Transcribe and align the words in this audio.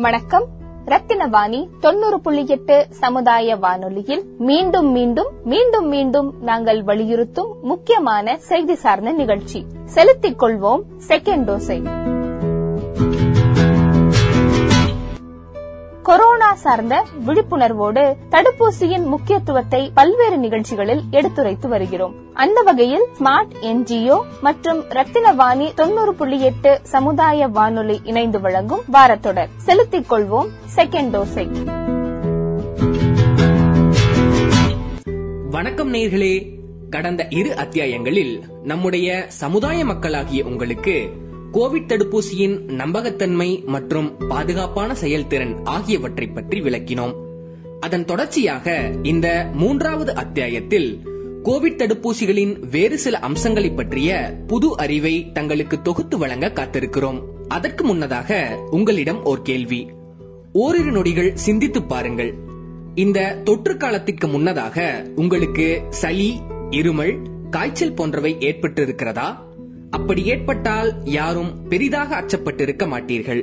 வணக்கம். 0.00 0.44
ரத்தினவாணி 0.84 1.68
தொண்ணூறு 1.80 2.20
புள்ளி 2.20 2.46
எட்டு 2.46 2.86
சமுதாய 2.90 3.56
வானொலியில் 3.56 4.24
மீண்டும் 4.38 4.90
மீண்டும் 4.90 5.28
மீண்டும் 5.44 5.88
மீண்டும் 5.88 6.34
நாங்கள் 6.42 6.82
வலியுறுத்தும் 6.82 7.56
முக்கியமான 7.62 8.38
செய்தி 8.38 8.74
சார்ந்த 8.74 9.10
நிகழ்ச்சி. 9.10 9.66
செலுத்திக் 9.84 10.42
கொள்வோம். 10.42 10.82
செகண்ட் 11.08 11.44
டோஸை. 11.44 11.78
கொரோனா 16.08 16.54
சார்ந்த 16.54 17.06
விழிப்புணர்வோடு 17.26 18.16
தடுப்பூசியின் 18.30 19.04
முக்கியத்துவத்தை 19.04 19.90
பல்வேறு 19.94 20.38
நிகழ்ச்சிகளில் 20.38 21.02
எடுத்துரைத்து 21.10 21.68
வருகிறோம். 21.68 22.34
அந்த 22.34 22.60
வகையில் 22.60 23.04
ஸ்மார்ட் 23.18 23.50
என்ஜிஓ 23.62 24.22
மற்றும் 24.40 24.80
ரத்தினவாணி 24.80 25.74
தொண்ணூறு 25.74 26.14
புள்ளி 26.14 26.40
எட்டு 26.40 26.80
சமுதாய 26.82 27.46
வானொலி 27.46 28.00
இணைந்து 28.04 28.40
வழங்கும் 28.40 28.80
வாரத்தொடர். 28.92 29.48
செலுத்திக் 29.56 30.12
கொள்வோம். 30.12 30.48
செகண்ட் 30.76 31.16
டோஸை. 31.16 31.46
வணக்கம் 35.50 35.94
நேர்களே. 35.94 36.56
கடந்த 36.90 37.26
இரு 37.28 37.54
அத்தியாயங்களில் 37.56 38.42
நம்முடைய 38.64 39.24
சமுதாய 39.28 39.84
மக்களாகிய 39.84 40.44
உங்களுக்கு 40.44 41.10
கோவிட் 41.52 41.88
தடுப்பூசியின் 41.88 42.64
நம்பகத்தன்மை 42.64 43.64
மற்றும் 43.64 44.16
பாதுகாப்பான 44.28 44.94
செயல்திறன் 44.94 45.64
ஆகியவற்றை 45.64 46.26
பற்றி 46.26 46.60
விளக்கினோம். 46.60 47.14
அதன் 47.80 48.04
தொடர்ச்சியாக 48.04 48.90
இந்த 49.02 49.50
மூன்றாவது 49.52 50.14
அத்தியாயத்தில் 50.14 51.00
கோவிட் 51.44 51.78
தடுப்பூசிகளின் 51.78 52.68
வேறு 52.70 52.98
சில 52.98 53.18
அம்சங்களை 53.18 53.70
பற்றிய 53.70 54.38
புது 54.46 54.76
அறிவை 54.76 55.30
தங்களுக்கு 55.32 55.82
தொகுத்து 55.82 56.18
வழங்க 56.18 56.52
காத்திருக்கிறோம். 56.54 57.22
அதற்கு 57.48 57.84
முன்னதாக 57.84 58.58
உங்களிடம் 58.70 59.24
ஓர் 59.24 59.42
கேள்வி. 59.42 59.90
ஓரிரு 60.52 60.90
நொடிகள் 60.90 61.34
சிந்தித்து 61.34 61.82
பாருங்கள். 61.82 62.34
இந்த 62.94 63.40
தொற்று 63.44 63.76
காலத்திற்கு 63.76 64.28
முன்னதாக 64.28 65.06
உங்களுக்கு 65.16 65.82
சளி 65.90 66.40
இருமல் 66.70 67.18
காய்ச்சல் 67.50 67.94
போன்றவை 67.94 68.36
ஏற்பட்டிருக்கிறதா? 68.40 69.46
அப்படி 69.90 70.24
ஏற்பட்டால் 70.24 71.02
யாரும் 71.04 71.68
பெரிதாக 71.68 72.16
அச்சப்பட்டிருக்க 72.16 72.86
மாட்டீர்கள். 72.86 73.42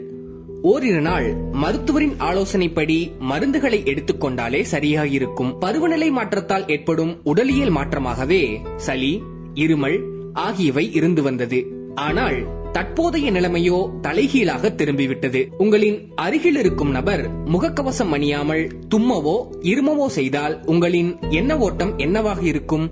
ஓரிரு 0.62 1.02
நாள் 1.02 1.36
மருத்துவரின் 1.36 2.14
ஆலோசனைப்படி 2.20 3.12
மருந்துகளை 3.20 3.80
எடுத்துக்கொண்டாலே 3.84 4.66
சரியாயிருக்கும். 4.72 5.58
பருவநிலை 5.60 6.12
மாற்றத்தால் 6.12 6.68
ஏற்படும் 6.68 7.22
உடலியல் 7.24 7.70
மாற்றமாகவே 7.70 8.58
சளி 8.76 9.24
இருமல் 9.54 9.98
ஆகியவை 10.34 10.94
இருந்து 10.94 11.22
வந்தது. 11.22 11.66
ஆனால் 11.96 12.38
தற்போதைய 12.72 13.32
நிலைமையோ 13.32 13.90
தலைகீழாக 14.02 14.70
திரும்பிவிட்டது. 14.70 15.48
உங்களின் 15.58 16.12
அருகில் 16.16 16.56
இருக்கும் 16.56 16.90
நபர் 16.90 17.46
முகக்கவசம் 17.46 18.14
அணியாமல் 18.14 18.72
தும்மவோ 18.96 19.48
இருமவோ 19.62 20.10
செய்தால் 20.10 20.64
உங்களின் 20.66 21.20
எண்ண 21.30 21.58
ஓட்டம் 21.58 21.98
என்னவாக 21.98 22.42
இருக்கும்? 22.42 22.92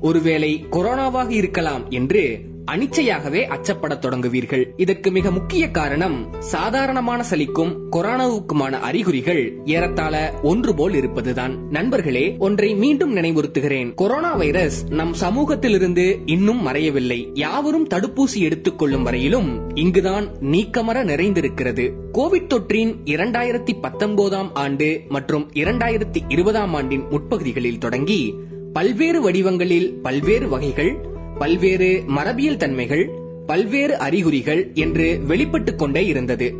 ஒருவேளை 0.00 0.66
கொரோனாவாக 0.70 1.30
இருக்கலாம் 1.30 1.90
என்று 1.90 2.56
அனிச்சையாகவே 2.76 3.48
அச்சப்படத் 3.48 4.04
தொடங்குவீர்கள். 4.04 4.66
இதற்கு 4.76 5.10
மிக 5.10 5.30
முக்கிய 5.30 5.70
காரணம் 5.70 6.32
சாதாரணமான 6.38 7.24
சளிக்கும் 7.30 7.76
கொரோனாவுக்குமான 7.92 8.72
அறிகுறிகள் 8.72 9.60
ஏறத்தாழ 9.64 10.34
ஒன்று 10.42 10.74
போல் 10.74 10.94
இருப்பதுதான். 10.94 11.68
நண்பர்களே 11.68 12.36
ஒன்றை 12.38 12.74
மீண்டும் 12.74 13.16
நினைவுறுத்துகிறேன். 13.16 13.94
கொரோனா 13.94 14.34
வைரஸ் 14.34 14.86
நம் 14.88 15.14
சமூகத்திலிருந்து 15.14 16.18
இன்னும் 16.26 16.66
மறையவில்லை. 16.66 17.30
யாவரும் 17.34 17.88
தடுப்பூசி 17.88 18.38
எடுத்துக் 18.38 18.78
கொள்ளும் 18.78 19.02
வரையிலும் 19.02 19.76
இங்குதான் 19.76 20.28
நீக்கமர 20.40 21.04
நிறைந்திருக்கிறது. 21.04 21.92
கோவிட் 22.12 22.46
தொற்றின் 22.46 22.96
இரண்டாயிரத்தி 23.04 23.80
பத்தொன்பதாம் 23.80 24.54
ஆண்டு 24.54 25.00
மற்றும் 25.08 25.50
இரண்டாயிரத்தி 25.52 26.16
இருபதாம் 26.28 26.74
ஆண்டின் 26.74 27.04
முற்பகுதிகளில் 27.10 27.78
தொடங்கி 27.78 28.34
பல்வேறு 28.72 29.20
வடிவங்களில் 29.20 29.94
பல்வேறு 30.02 30.48
வகைகள் 30.48 31.16
பல்வேறு 31.38 32.02
மரபியல் 32.06 32.56
தன்மைகள் 32.56 33.10
பல்வேறு 33.46 33.98
அறிகுறிகள் 33.98 34.70
என்று 34.74 35.20
வெளிப்பட்டுக் 35.28 35.78
கொண்டே 35.78 36.06
இருந்தது. 36.06 36.54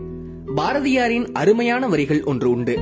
பாரதியாரின் 0.57 1.33
அருமையான 1.33 1.89
வரிகள் 1.89 2.25
ஒன்று 2.25 2.51
உண்டு. 2.51 2.79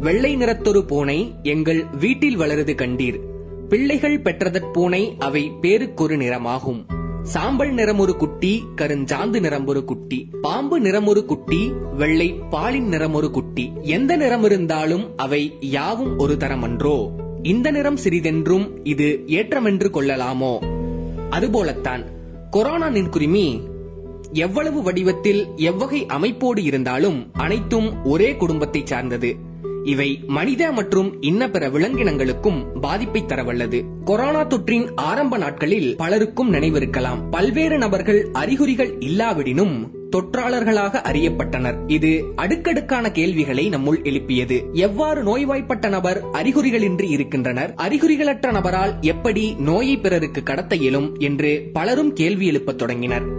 வெள்ளை 0.00 0.36
நிறத்தொரு 0.36 0.86
பூனை 0.86 1.34
எங்கள் 1.42 1.84
வீட்டில் 1.98 2.38
வளருது 2.38 2.74
கண்டீர். 2.74 3.20
பிள்ளைகள் 3.68 4.22
பெற்றதற்பூனை 4.22 5.14
அவை 5.18 5.52
பேருக்கொரு 5.62 6.16
நிறமாகும். 6.16 6.86
சாம்பல் 7.22 7.72
நிறம் 7.72 7.98
ஒரு 7.98 8.16
குட்டி 8.16 8.62
கருஞ்சாந்து 8.76 9.40
நிறம் 9.40 9.66
ஒரு 9.66 9.84
குட்டி. 9.84 10.30
பாம்பு 10.42 10.80
நிறம் 10.80 11.06
ஒரு 11.06 11.24
குட்டி 11.24 11.72
வெள்ளை 11.96 12.34
பாலின் 12.50 12.88
நிறம் 12.88 13.14
ஒரு 13.14 13.30
குட்டி. 13.30 13.72
எந்த 13.82 14.16
நிறம் 14.16 14.44
இருந்தாலும் 14.44 15.16
அவை 15.16 15.56
யாவும் 15.60 16.18
ஒரு 16.18 16.34
தரமன்றோ? 16.34 17.10
இந்த 17.42 17.70
நிறம் 17.70 17.98
சிறிதென்றும் 18.04 18.70
இது 18.82 19.22
ஏற்றமென்று 19.26 19.90
கொள்ளலாமோ? 19.90 20.76
அதுபோலத்தான் 21.30 22.04
கொரோனா 22.50 22.88
நின்குருமி 22.88 23.60
எவ்வளவு 24.32 24.82
வடிவத்தில் 24.82 25.46
எவ்வகை 25.56 26.06
அமைப்போடு 26.06 26.58
இருந்தாலும் 26.58 27.30
அனைத்தும் 27.32 28.04
ஒரே 28.04 28.36
குடும்பத்தை 28.36 28.82
சார்ந்தது. 28.84 29.36
இவை 29.84 30.24
மனித 30.26 30.72
மற்றும் 30.72 31.22
இன்ன 31.22 31.50
பிற 31.50 31.68
விலங்கினங்களுக்கும் 31.68 32.78
பாதிப்பை 32.80 33.24
தரவல்லது. 33.26 33.84
கொரோனா 34.04 34.44
தொற்றின் 34.44 34.90
ஆரம்ப 34.94 35.36
நாட்களில் 35.36 35.96
பலருக்கும் 35.96 36.52
நினைவிருக்கலாம். 36.52 37.30
பல்வேறு 37.30 37.78
நபர்கள் 37.78 38.28
அறிகுறிகள் 38.32 38.98
இல்லாவிடினும் 38.98 39.97
தொற்றாளர்களாக 40.16 41.00
அறியப்பட்டனர். 41.12 41.74
இது 41.86 42.24
அடுக்கடுக்கான 42.36 43.10
கேள்விகளை 43.10 43.68
நம்முள் 43.68 44.04
எழுப்பியது. 44.04 44.64
எவ்வாறு 44.72 45.22
நோய்வாய்ப்பட்ட 45.22 45.88
நபர் 45.88 46.24
அறிகுறிகளின்றி 46.32 47.10
இருக்கின்றனர்? 47.10 47.74
அறிகுறிகளற்ற 47.76 48.52
நபரால் 48.52 48.94
எப்படி 49.00 49.54
நோயை 49.58 49.96
பிறருக்கு 49.98 50.42
கடத்த 50.42 50.76
இயலும் 50.76 51.16
என்று 51.18 51.70
பலரும் 51.72 52.12
கேள்வி 52.12 52.46
எழுப்பத் 52.46 52.78
தொடங்கினர். 52.78 53.36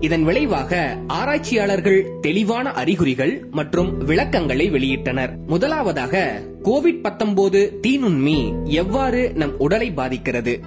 இதன் 0.00 0.24
விளைவாக 0.24 0.98
ஆராய்ச்சியாளர்கள் 1.06 2.10
தெளிவான 2.20 2.70
அறிகுறிகள் 2.70 3.46
மற்றும் 3.50 3.98
விளக்கங்களை 3.98 4.70
வெளியிட்டனர். 4.70 5.36
முதலாவதாக 5.46 6.42
கோவிட் 6.62 7.00
பத்தொன்பது 7.00 7.80
தீநுண்மி 7.86 8.64
எவ்வாறு 8.64 9.32
நம் 9.34 9.58
உடலை 9.58 9.92
பாதிக்கிறது? 9.92 10.60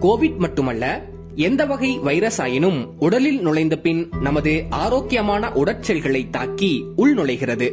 கோவிட் 0.00 0.36
மட்டுமல்ல 0.36 1.04
எந்த 1.38 1.66
வகை 1.66 1.98
வைரஸ் 1.98 2.40
ஆயினும் 2.40 2.98
உடலில் 2.98 3.40
நுழைந்த 3.40 3.78
பின் 3.78 4.08
நமது 4.20 4.64
ஆரோக்கியமான 4.70 5.48
உடற்செல்களை 5.48 6.30
தாக்கி 6.30 6.84
உள் 6.96 7.14
நுழைகிறது. 7.14 7.72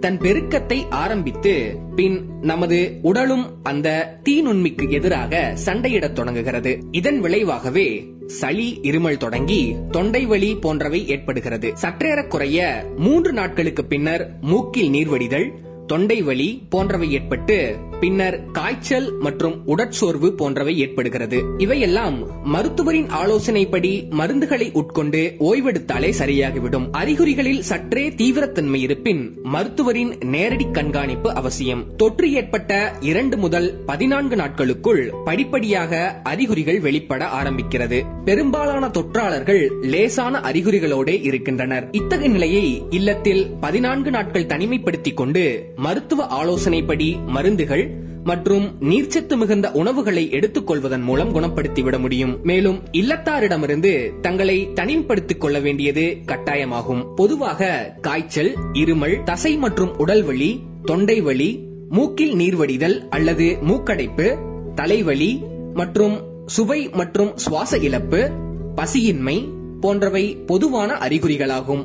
தன் 0.00 0.18
பெருக்கத்தை 0.18 0.88
ஆரம்பித்து 0.90 1.78
பின் 1.96 2.28
நமது 2.40 2.98
உடலும் 3.02 3.56
அந்த 3.62 4.18
தீநுண்மிக்கு 4.28 4.90
எதிராக 4.90 5.56
சண்டையிடத் 5.64 6.12
தொடங்குகிறது. 6.12 6.84
இதன் 6.90 7.20
விளைவாகவே 7.20 8.06
சளி 8.26 8.78
இருமல் 8.82 9.16
தொடங்கி 9.16 9.76
தொண்டை 9.90 10.26
வலி 10.26 10.56
போன்றவை 10.56 11.08
ஏற்படுகிறது. 11.08 11.72
சற்றேறக்குறைய 11.82 12.82
மூன்று 12.96 13.32
நாட்களுக்கு 13.32 13.84
பின்னர் 13.84 14.38
மூக்கில் 14.40 14.90
நீர்வடிதல் 14.90 15.50
தொண்டை 15.88 16.22
வலி 16.22 16.62
போன்றவை 16.68 17.12
ஏற்பட்டு 17.12 17.76
பின்னர் 18.00 18.50
காய்ச்சல் 18.50 19.18
மற்றும் 19.18 19.66
உடற்சோர்வு 19.66 20.30
போன்றவை 20.30 20.78
ஏற்படுகிறது. 20.78 21.42
இவையெல்லாம் 21.58 22.44
மருத்துவரின் 22.54 23.06
ஆலோசனைப்படி 23.06 23.92
மருந்துகளை 24.10 24.72
உட்கொண்டு 24.72 25.34
ஓய்வெடுத்தாலே 25.38 26.12
சரியாகிவிடும். 26.18 26.90
அறிகுறிகளில் 26.90 27.62
சற்றே 27.62 28.08
தீவிரத்தன்மை 28.08 28.74
இருப்பின் 28.74 29.38
மருத்துவரின் 29.42 30.24
நேரடி 30.24 30.66
கண்காணிப்பு 30.72 31.34
அவசியம். 31.34 31.96
தொற்று 31.96 32.32
ஏற்பட்ட 32.32 32.96
இரண்டு 33.00 33.36
முதல் 33.36 33.82
பதினான்கு 33.86 34.36
நாட்களுக்குள் 34.36 35.12
படிப்படியாக 35.24 36.20
அறிகுறிகள் 36.22 36.80
வெளிப்பட 36.80 37.28
ஆரம்பிக்கிறது. 37.42 38.04
பெரும்பாலான 38.24 38.86
தொற்றாளர்கள் 38.88 39.70
லேசான 39.82 40.38
அறிகுறிகளோடு 40.38 41.24
இருக்கின்றனர். 41.24 41.88
இத்தகைய 41.90 42.32
நிலையை 42.32 42.82
இல்லத்தில் 42.90 43.46
பதினான்கு 43.60 44.10
நாட்கள் 44.10 44.46
தனிமைப்படுத்திக் 44.46 45.14
கொண்டு 45.14 45.72
மருத்துவ 45.78 46.26
ஆலோசனைப்படி 46.26 47.26
மருந்துகள் 47.26 47.94
மற்றும் 48.24 48.64
நீர்ச்சத்து 48.80 49.36
மிகுந்த 49.36 49.70
உணவுகளை 49.70 50.30
எடுத்துக் 50.30 50.66
கொள்வதன் 50.66 51.02
மூலம் 51.02 51.34
குணப்படுத்திவிட 51.34 51.98
முடியும். 51.98 52.38
மேலும் 52.42 52.82
இல்லத்தாரிடமிருந்து 52.92 54.20
தங்களை 54.20 54.68
தனிமைப்படுத்திக் 54.74 55.38
கொள்ள 55.38 55.58
வேண்டியது 55.58 56.16
கட்டாயமாகும். 56.26 57.14
பொதுவாக 57.14 57.94
காய்ச்சல் 58.00 58.52
இருமல் 58.72 59.22
தசை 59.22 59.56
மற்றும் 59.56 59.96
உடல் 59.96 60.22
வலி 60.22 60.60
தொண்டை 60.84 61.20
வலி 61.20 61.66
மூக்கில் 61.88 62.34
நீர்வடிதல் 62.34 63.08
அல்லது 63.08 63.56
மூக்கடைப்பு 63.68 64.38
தலைவலி 64.74 65.42
மற்றும் 65.74 66.46
சுவை 66.46 66.88
மற்றும் 66.88 67.36
சுவாச 67.36 67.78
இழப்பு 67.78 68.30
பசியின்மை 68.76 69.48
போன்றவை 69.80 70.36
பொதுவான 70.46 70.92
அறிகுறிகளாகும். 70.94 71.84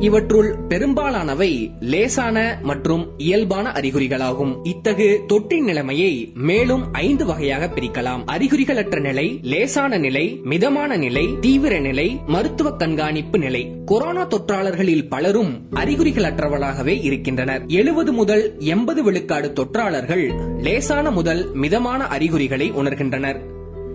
இவற்றுள் 0.00 0.54
பெரும்பாலானவை 0.68 1.70
லேசான 1.80 2.58
மற்றும் 2.62 3.14
இயல்பான 3.16 3.70
அறிகுறிகளாகும். 3.70 4.60
இத்தகு 4.62 5.20
தொற்றின் 5.28 5.64
நிலைமையை 5.64 6.32
மேலும் 6.34 6.92
ஐந்து 6.92 7.26
வகையாக 7.26 7.70
பிரிக்கலாம். 7.74 8.24
அறிகுறிகளற்ற 8.26 9.00
நிலை 9.00 9.38
லேசான 9.42 9.98
நிலை 9.98 10.40
மிதமான 10.42 10.96
நிலை 10.96 11.28
தீவிர 11.40 11.78
நிலை 11.78 12.20
மருத்துவ 12.26 12.70
கண்காணிப்பு 12.70 13.38
நிலை. 13.38 13.72
கொரோனா 13.84 14.26
தொற்றாளர்களில் 14.26 15.08
பலரும் 15.08 15.68
அறிகுறிகளற்றவர்களாகவே 15.74 17.04
இருக்கின்றனர். 17.04 17.66
எழுபது 17.66 18.12
முதல் 18.12 18.58
எண்பது 18.58 19.02
விழுக்காடு 19.02 19.52
தொற்றாளர்கள் 19.52 20.32
லேசான 20.60 21.10
முதல் 21.10 21.52
மிதமான 21.52 22.06
அறிகுறிகளை 22.06 22.72
உணர்கின்றனர். 22.72 23.40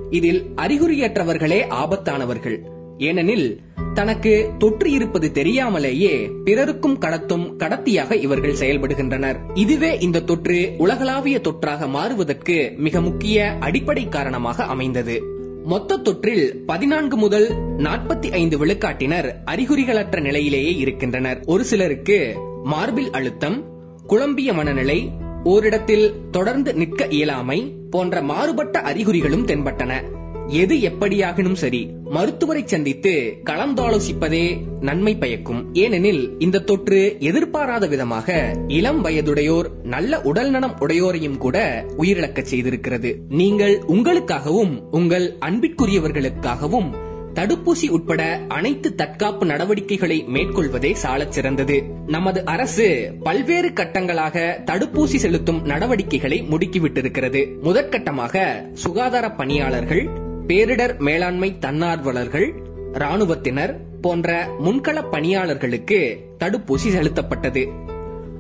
இதில் 0.10 0.46
அறிகுறியற்றவர்களே 0.56 1.64
ஆபத்தானவர்கள். 1.70 2.60
ஏனெனில் 2.98 3.62
தனக்கு 4.00 4.50
தொற்று 4.58 4.92
இருப்பது 4.92 5.32
தெரியாமலேயே 5.32 6.32
பிறருக்கும் 6.44 7.00
கடத்தும் 7.00 7.56
கடத்தியாக 7.58 8.12
இவர்கள் 8.12 8.54
செயல்படுகின்றனர். 8.54 9.36
இதுவே 9.54 10.00
இந்த 10.00 10.22
தொற்று 10.22 10.76
உலகளாவிய 10.78 11.42
தொற்றாக 11.44 11.88
மாறுவதற்கு 11.88 12.74
மிக 12.78 13.02
முக்கிய 13.02 13.58
அடிப்படை 13.60 14.10
காரணமாக 14.10 14.64
அமைந்தது. 14.64 15.24
மொத்த 15.64 15.98
தொற்றில் 15.98 16.56
பதினான்கு 16.66 17.18
முதல் 17.18 17.50
நாற்பத்தி 17.78 18.32
ஐந்து 18.32 18.66
விழுக்காட்டினர் 18.66 19.34
அறிகுறிகளற்ற 19.46 20.22
நிலையிலேயே 20.22 20.76
இருக்கின்றனர். 20.76 21.44
ஒரு 21.46 21.64
சிலருக்கு 21.64 22.36
மார்பில் 22.64 23.12
அழுத்தம் 23.12 23.64
குழம்பிய 24.08 24.54
மனநிலை 24.54 25.12
ஓரிடத்தில் 25.44 26.16
தொடர்ந்து 26.32 26.74
நிற்க 26.74 27.08
இயலாமை 27.08 27.76
போன்ற 27.90 28.22
மாறுபட்ட 28.22 28.80
அறிகுறிகளும் 28.80 29.46
தென்பட்டன. 29.46 30.18
எது 30.50 30.76
எப்படியாகினும் 30.76 31.54
சரி 31.54 31.90
மருத்துவரை 32.04 32.64
சந்தித்து 32.66 33.38
கலந்தாலோசிப்பதே 33.46 34.58
நன்மை 34.82 35.18
பயக்கும். 35.18 35.74
ஏனெனில் 35.74 36.36
இந்த 36.40 36.60
தொற்று 36.60 37.16
எதிர்பாராத 37.20 37.88
விதமாக 37.88 38.56
இளம் 38.68 39.06
வயதுடையோர் 39.06 39.66
நல்ல 39.84 40.22
உடல் 40.22 40.50
நலம் 40.50 40.78
உடையோரையும் 40.80 41.38
கூட 41.38 41.86
உயிரிழக்கச் 41.98 42.46
செய்திருக்கிறது. 42.56 43.16
நீங்கள் 43.30 43.80
உங்களுக்காகவும் 43.88 44.82
உங்கள் 44.92 45.38
அன்பிற்குரியவர்களுக்காகவும் 45.46 46.90
தடுப்பூசி 47.34 47.90
உட்பட 47.90 48.42
அனைத்து 48.48 48.96
தற்காப்பு 48.96 49.46
நடவடிக்கைகளை 49.46 50.26
மேற்கொள்வதே 50.34 50.94
சாலச் 50.94 51.32
சிறந்தது. 51.32 51.84
நமது 52.08 52.46
அரசு 52.46 53.14
பல்வேறு 53.24 53.70
கட்டங்களாக 53.70 54.64
தடுப்பூசி 54.66 55.16
செலுத்தும் 55.16 55.66
நடவடிக்கைகளை 55.66 56.42
முடுக்கிவிட்டிருக்கிறது. 56.42 57.48
முதற்கட்டமாக 57.64 58.44
சுகாதார 58.74 59.32
பணியாளர்கள் 59.32 60.28
பேரிடர் 60.50 61.00
மேலாண்மை 61.00 61.58
தன்னார்வலர்கள் 61.60 62.54
ராணுவத்தினர் 62.94 63.80
போன்ற 64.02 64.48
முன்கள 64.66 65.10
பணியாளர்களுக்கு 65.12 66.18
தடுப்பூசி 66.40 66.90
செலுத்தப்பட்டது. 66.90 67.68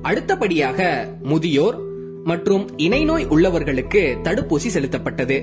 அடுத்தபடியாக 0.02 1.08
முதியோர் 1.24 1.78
மற்றும் 2.24 2.78
இணைநோய் 2.78 3.28
உள்ளவர்களுக்கு 3.28 4.18
தடுப்பூசி 4.24 4.68
செலுத்தப்பட்டது. 4.74 5.38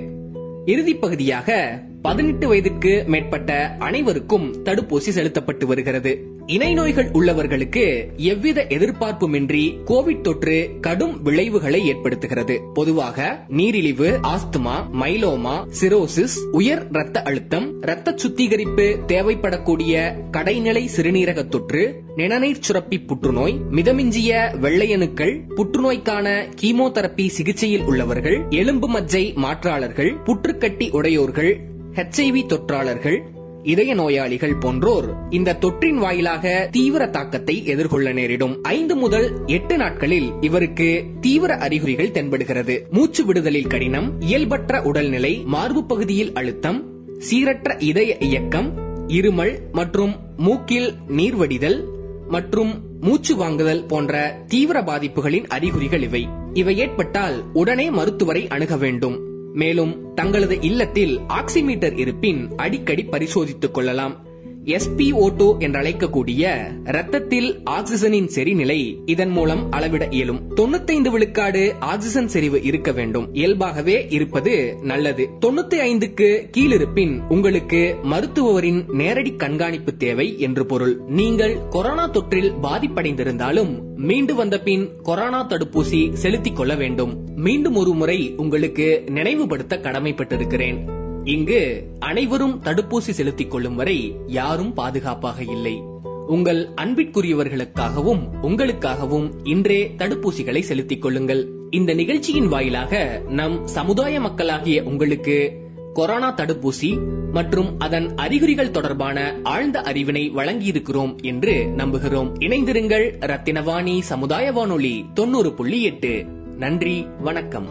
இறுதிப்பகுதியாக 0.65 1.79
பதினெட்டு 2.07 2.47
வயதுக்கு 2.47 3.03
மேற்பட்ட 3.07 3.75
அனைவருக்கும் 3.79 4.63
தடுப்பூசி 4.63 5.09
செலுத்தப்பட்டு 5.09 5.67
வருகிறது. 5.67 6.11
இணை 6.45 6.73
நோய்கள் 6.73 7.09
உள்ளவர்களுக்கு 7.13 7.83
எவ்வித 8.15 8.65
எதிர்பார்ப்புமின்றி 8.69 9.81
கோவிட் 9.85 10.21
தொற்று 10.21 10.77
கடும் 10.81 11.21
விளைவுகளை 11.23 11.81
ஏற்படுத்துகிறது. 11.87 12.73
பொதுவாக 12.73 13.45
நீரிழிவு 13.47 14.19
ஆஸ்துமா 14.27 14.75
மைலோமா 14.93 15.67
சிரோசிஸ் 15.81 16.37
உயர் 16.51 16.87
ரத்த 16.91 17.21
அழுத்தம் 17.21 17.81
ரத்த 17.81 18.13
சுத்திகரிப்பு 18.15 18.97
தேவைப்படக்கூடிய 19.07 19.93
கடைநிலை 20.31 20.85
சிறுநீரக 20.95 21.47
தொற்று 21.47 21.83
நிணநீர் 22.15 22.61
சுரப்பி 22.61 22.99
புற்றுநோய் 22.99 23.59
மிதமிஞ்சிய 23.71 24.31
வெள்ளையணுக்கள் 24.61 25.35
புற்றுநோய்க்கான 25.55 26.27
கீமோதெரப்பி 26.61 27.27
சிகிச்சையில் 27.27 27.83
உள்ளவர்கள் 27.83 28.45
எலும்பு 28.49 28.89
மஜ்ஜை 28.89 29.33
மாற்றாளர்கள் 29.35 30.13
புற்றுக்கட்டி 30.25 30.89
உடையோர்கள் 30.91 31.51
ஹெச்ஐவி 31.97 32.45
தொற்றாளர்கள் 32.45 33.21
இதய 33.63 33.93
நோயாளிகள் 33.93 34.55
போன்றோர் 34.55 35.15
இந்த 35.29 35.57
தொற்றின் 35.61 35.95
வாயிலாக 35.95 36.69
தீவிர 36.71 37.07
தாக்கத்தை 37.07 37.65
எதிர்கொள்ள 37.65 38.11
நேரிடும். 38.11 38.63
ஐந்து 38.63 38.95
முதல் 38.95 39.45
எட்டு 39.45 39.77
நாட்களில் 39.77 40.31
இவருக்கு 40.41 41.03
தீவிர 41.21 41.55
அறிகுறிகள் 41.55 42.11
தென்படுகிறது. 42.11 42.89
மூச்சு 42.89 43.25
விடுதலில் 43.25 43.67
கடினம் 43.67 44.21
இயல்பற்ற 44.21 44.81
உடல்நிலை 44.81 45.43
மார்பு 45.45 45.83
பகுதியில் 45.83 46.33
அழுத்தம் 46.33 46.85
சீரற்ற 47.31 47.81
இதய 47.81 48.17
இயக்கம் 48.17 48.77
இருமல் 49.07 49.57
மற்றும் 49.71 50.15
மூக்கில் 50.37 50.93
நீர்வடிதல் 51.07 51.83
மற்றும் 52.27 52.73
மூச்சு 53.01 53.35
வாங்குதல் 53.35 53.85
போன்ற 53.85 54.41
தீவிர 54.47 54.81
பாதிப்புகளின் 54.81 55.47
அறிகுறிகள் 55.47 56.01
இவை. 56.01 56.27
இவை 56.53 56.77
ஏற்பட்டால் 56.77 57.43
உடனே 57.53 57.89
மருத்துவரை 57.89 58.47
அணுக 58.47 58.77
வேண்டும். 58.77 59.35
மேலும் 59.57 60.13
தங்களது 60.13 60.61
இல்லத்தில் 60.61 61.19
ஆக்சிமீட்டர் 61.19 61.97
இருப்பின் 61.97 62.55
அடிக்கடி 62.55 63.03
பரிசோதித்துக் 63.03 63.73
கொள்ளலாம். 63.73 64.25
SpO2 64.65 65.53
என்றழைக்கக்கூடிய 65.59 66.57
ரத்தத்தில் 66.83 67.59
ஆக்சிஜனின் 67.69 68.29
செறிநிலை 68.35 68.97
இதன் 69.05 69.29
மூலம் 69.29 69.71
அளவிட 69.71 70.07
இயலும். 70.09 70.55
தொண்ணூத்தைந்து 70.55 71.09
விழுக்காடு 71.09 71.75
ஆக்சிஜன் 71.79 72.27
செறிவு 72.27 72.61
இருக்க 72.61 72.91
வேண்டும். 72.91 73.33
இயல்பாகவே 73.33 74.05
இருப்பது 74.09 74.77
நல்லது. 74.81 75.29
தொண்ணூத்தி 75.45 75.79
ஐந்துக்கு 75.79 76.49
கீழிருப்பின் 76.57 77.19
உங்களுக்கு 77.29 77.95
மருத்துவரின் 78.03 78.85
நேரடி 78.91 79.35
கண்காணிப்பு 79.35 79.97
தேவை 79.97 80.39
என்று 80.39 80.65
பொருள். 80.65 80.99
நீங்கள் 81.07 81.67
கொரோனா 81.69 82.09
தொற்றில் 82.09 82.53
பாதிப்படைந்திருந்தாலும் 82.63 83.86
மீண்டு 83.97 84.35
வந்த 84.35 84.59
பின் 84.59 85.01
கொரோனா 85.01 85.47
தடுப்பூசி 85.47 86.13
செலுத்திக் 86.13 86.55
கொள்ள 86.55 86.75
வேண்டும். 86.75 87.27
மீண்டும் 87.35 87.75
ஒரு 87.75 87.93
முறை 87.93 88.33
உங்களுக்கு 88.37 89.03
நினைவுபடுத்த 89.07 89.77
கடமைப்பட்டிருக்கிறேன். 89.77 90.77
இங்கு 91.23 91.87
அனைவரும் 91.99 92.61
தடுப்பூசி 92.63 92.97
செலுத்திக் 92.97 93.51
கொள்ளும் 93.51 93.75
வரை 93.75 94.15
யாரும் 94.27 94.73
பாதுகாப்பாக 94.73 95.43
இல்லை. 95.43 95.81
உங்கள் 96.27 96.69
அன்பிற்குரியவர்களுக்காகவும் 96.81 98.29
உங்களுக்காகவும் 98.41 99.31
இன்றே 99.43 99.95
தடுப்பூசிகளை 99.97 100.59
செலுத்திக் 100.59 101.01
கொள்ளுங்கள். 101.01 101.47
இந்த 101.69 101.93
நிகழ்ச்சியின் 101.93 102.47
வாயிலாக 102.47 103.21
நம் 103.29 103.67
சமுதாய 103.67 104.19
மக்களாகிய 104.19 104.83
உங்களுக்கு 104.83 105.66
கொரோனா 105.97 106.33
தடுப்பூசி 106.33 106.99
மற்றும் 107.31 107.75
அதன் 107.79 108.15
அறிகுறிகள் 108.15 108.71
தொடர்பான 108.71 109.35
ஆழ்ந்த 109.43 109.81
அறிவினை 109.81 110.31
வழங்கியிருக்கிறோம் 110.35 111.21
என்று 111.21 111.51
நம்புகிறோம். 111.77 112.31
இணைந்திருங்கள் 112.39 113.13
ரத்தினவாணி 113.19 113.99
சமுதாய 113.99 114.51
வானொலி 114.51 115.05
தொண்ணூறு 115.13 115.53
புள்ளி 115.53 115.83
எட்டு. 115.83 116.25
நன்றி 116.57 117.07
வணக்கம். 117.19 117.67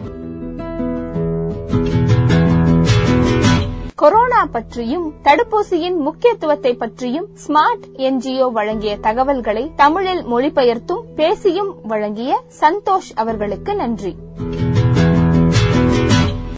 கொரோனா 3.95 4.45
பற்றியும் 4.45 5.13
தடுப்பூசியின் 5.23 5.97
முக்கியத்துவத்தை 5.97 6.73
பற்றியும் 6.73 7.29
ஸ்மார்ட் 7.47 7.85
என்ஜிஓ 7.95 8.51
வழங்கிய 8.51 8.97
தகவல்களை 8.97 9.71
தமிழில் 9.75 10.25
மொழிபெயர்த்தும் 10.25 11.01
பேசியும் 11.15 11.75
வழங்கிய 11.83 12.43
சந்தோஷ் 12.59 13.11
அவர்களுக்கு 13.15 13.75
நன்றி. 13.75 14.15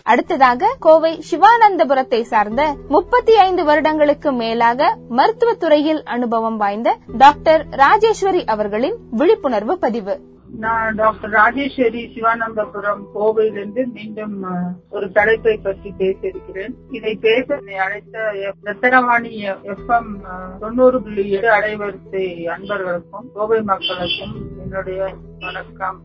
அடுத்ததாக 0.10 0.76
கோவை 0.80 1.20
சிவானந்தபுரத்தை 1.32 2.22
சார்ந்த 2.22 2.76
முப்பத்தி 2.88 3.34
ஐந்து 3.38 3.64
வருடங்களுக்கு 3.64 4.32
மேலாக 4.34 4.98
மருத்துவத்துறையில் 5.10 6.04
அனுபவம் 6.06 6.58
வாய்ந்த 6.58 6.98
டாக்டர் 7.18 7.68
ராஜேஸ்வரி 7.76 8.44
அவர்களின் 8.46 8.98
விழிப்புணர்வு 9.12 9.80
பதிவு. 9.80 10.16
நான் 10.60 10.96
டாக்டர் 10.96 11.30
ராஜேஸ்வரி 11.30 12.12
சிவானந்தபுரம் 12.16 13.04
கோவையிலிருந்து 13.16 13.92
மீண்டும் 13.94 14.36
ஒரு 14.90 15.12
தலைப்பை 15.12 15.58
பற்றி 15.58 15.94
பேச 15.98 16.28
இருக்கிறேன் 16.28 16.74
இதை 16.92 17.16
பேச 17.16 17.48
அழைத்த 17.80 18.18
எஃப்- 18.40 18.58
ரத்தனவாணி 18.64 19.34
எஃப்எம் 19.66 20.10
தொண்ணூறு 20.60 21.02
புள்ளி 21.02 21.30
ஏழு 21.30 21.50
அலைவரிசை 21.50 22.26
அன்பர்களுக்கும் 22.48 23.32
கோவை 23.34 23.62
மக்களுக்கும் 23.62 24.36
என்னுடைய 24.62 25.02
வணக்கம். 25.40 26.00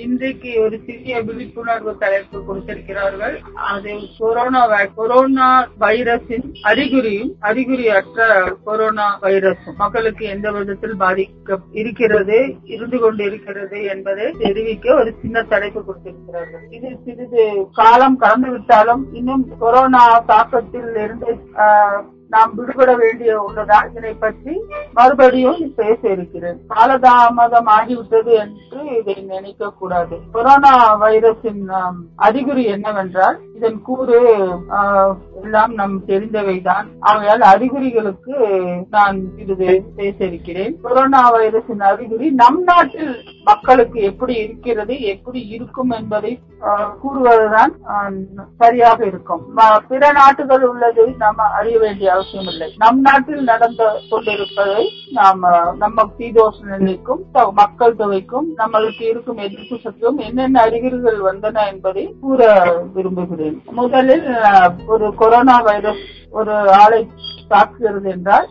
இன்றைக்கு 0.00 0.60
ஒரு 0.60 0.80
சிறிய 0.86 1.22
விழிப்புணர்வு 1.22 1.96
தலைப்பு 1.98 2.44
கொடுத்திருக்கிறார்கள். 2.44 3.34
அது 3.66 3.92
கொரோனா 4.18 4.70
வை- 4.70 4.94
கொரோனா 4.94 5.48
வைரஸின் 5.80 6.46
அறிகுறியும் 6.62 7.32
அறிகுறியற்ற 7.42 8.18
கொரோனா 8.64 9.18
வைரஸும் 9.22 9.76
மக்களுக்கு 9.76 10.24
எந்த 10.26 10.50
விதத்தில் 10.50 10.96
பாதிக்க 10.96 11.48
இருக்கிறது 11.72 12.38
இருந்து 12.64 12.98
கொண்டு 12.98 13.24
இருக்கிறது 13.24 13.82
என்பதை 13.86 14.32
தெரிவிக்க 14.38 14.94
ஒரு 14.94 15.14
சின்ன 15.22 15.42
தலைப்பு 15.44 15.84
கொடுத்திருக்கிறார்கள். 15.84 16.64
இது 16.70 16.98
சிறிது 17.04 17.44
காலம் 17.72 18.16
கடந்து 18.16 18.50
விட்டாலும் 18.50 19.04
இன்னும் 19.12 19.44
கொரோனா 19.58 20.04
தாக்கத்தில் 20.28 21.04
இருந்து 21.04 21.30
ஆஹ், 21.58 22.00
நாம் 22.32 22.50
விடுபட 22.54 22.90
வேண்டிய 22.96 23.30
உள்ளதா 23.46 23.78
இதனை 23.90 24.12
பற்றி 24.24 24.54
மறுபடியும் 24.98 25.62
பேச 25.76 26.00
இருக்கிறேன். 26.16 26.58
காலதாமதம் 26.74 27.70
ஆகிவிட்டது 27.76 28.32
என்று 28.42 28.80
இதை 28.98 29.16
நினைக்க 29.32 29.72
கூடாது. 29.80 30.16
கொரோனா 30.32 30.74
வைரஸின் 31.02 31.62
அறிகுறி 32.26 32.64
என்னவென்றால் 32.74 33.38
இதன் 33.60 33.80
கூறு 33.82 34.18
ஆஹ், 34.76 35.12
எல்லாம் 35.40 35.72
நம் 35.74 35.96
தெரிந்தவைதான். 36.06 36.86
ஆகையால் 37.08 37.42
அறிகுறிகளுக்கு 37.48 38.34
நான் 38.90 39.16
சிறிது 39.34 39.68
பேச 39.96 40.16
இருக்கிறேன் 40.24 40.74
கொரோனா 40.82 41.22
வைரஸின் 41.32 41.84
அறிகுறி 41.88 42.28
நம் 42.38 42.60
நாட்டில் 42.62 43.12
மக்களுக்கு 43.44 43.98
எப்படி 44.02 44.34
இருக்கிறது 44.40 44.94
எப்படி 45.12 45.40
இருக்கும் 45.48 45.92
என்பதை 45.92 46.32
ஆஹ், 46.62 46.88
கூறுவதுதான் 47.02 47.72
சரியாக 48.58 48.98
இருக்கும். 49.06 49.42
பிற 49.90 50.02
நாட்டுகள் 50.12 50.64
உள்ளது 50.64 51.04
நாம் 51.18 51.38
அறிய 51.58 51.76
வேண்டிய 51.78 52.08
அவசியம் 52.12 52.48
இல்லை 52.48 52.68
நம் 52.76 53.00
நாட்டில் 53.00 53.44
நடந்து 53.44 53.86
கொண்டிருப்பதை 54.10 54.82
நாம் 55.12 55.44
நம்ம 55.78 56.04
சீதோஷ 56.16 56.56
நிலைக்கும் 56.74 57.22
மக்கள் 57.60 57.98
தொகைக்கும் 57.98 58.48
நம்மளுக்கு 58.58 59.04
இருக்கும் 59.08 59.42
எதிர்ப்பு 59.44 59.78
சக்தியும் 59.78 60.18
என்னென்ன 60.26 60.62
அறிகுறிகள் 60.62 61.20
வந்தன 61.22 61.66
என்பதை 61.72 62.04
கூற 62.20 62.40
விரும்புகிறேன். 62.94 63.49
முதலில் 63.70 64.26
ஒரு 64.86 65.14
கொரோனா 65.14 65.58
வைரஸ் 65.60 66.06
ஒரு 66.30 66.56
ஆளை 66.82 67.02
தாக்குகிறது 67.50 68.10
என்றால் 68.10 68.48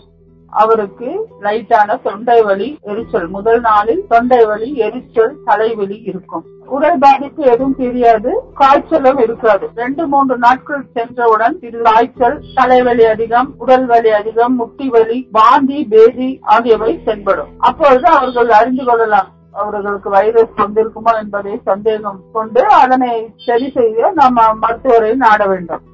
அவருக்கு 0.51 1.09
லைட்டான 1.41 2.01
தொண்டை 2.01 2.41
வலி 2.41 2.77
எரிச்சல். 2.81 3.27
முதல் 3.27 3.59
நாளில் 3.59 4.05
தொண்டை 4.07 4.45
வலி 4.45 4.75
எரிச்சல் 4.75 5.35
தலைவலி 5.45 5.97
இருக்கும். 6.03 6.45
உடல் 6.65 6.97
பாதிப்பு 6.97 7.43
எதுவும் 7.43 7.75
தெரியாது 7.75 8.31
காய்ச்சலும் 8.53 9.17
இருக்காது. 9.17 9.69
ரெண்டு 9.75 10.07
மூன்று 10.07 10.37
நாட்கள் 10.37 10.83
சென்றவுடன் 10.93 11.55
இது 11.61 11.81
காய்ச்சல் 11.81 12.37
தலைவலி 12.55 13.05
அதிகம் 13.05 13.53
உடல் 13.57 13.85
வலி 13.85 14.09
அதிகம் 14.09 14.55
முட்டி 14.55 14.89
வலி 14.89 15.27
பாந்தி 15.31 15.83
பேதி 15.83 16.39
ஆகியவை 16.41 17.03
தென்படும். 17.03 17.51
அப்பொழுது 17.57 18.07
அவர்கள் 18.07 18.49
அறிந்து 18.49 18.83
கொள்ளலாம் 18.83 19.29
அவர்களுக்கு 19.53 20.09
வைரஸ் 20.09 20.53
வந்திருக்குமா 20.57 21.19
என்பதை 21.19 21.61
சந்தேகம் 21.63 22.23
கொண்டு 22.33 22.63
அதனை 22.77 23.11
சரி 23.45 23.71
செய்ய 23.71 24.11
நம்ம 24.13 24.53
மருத்துவரை 24.53 25.15
நாட 25.17 25.45
வேண்டும். 25.45 25.85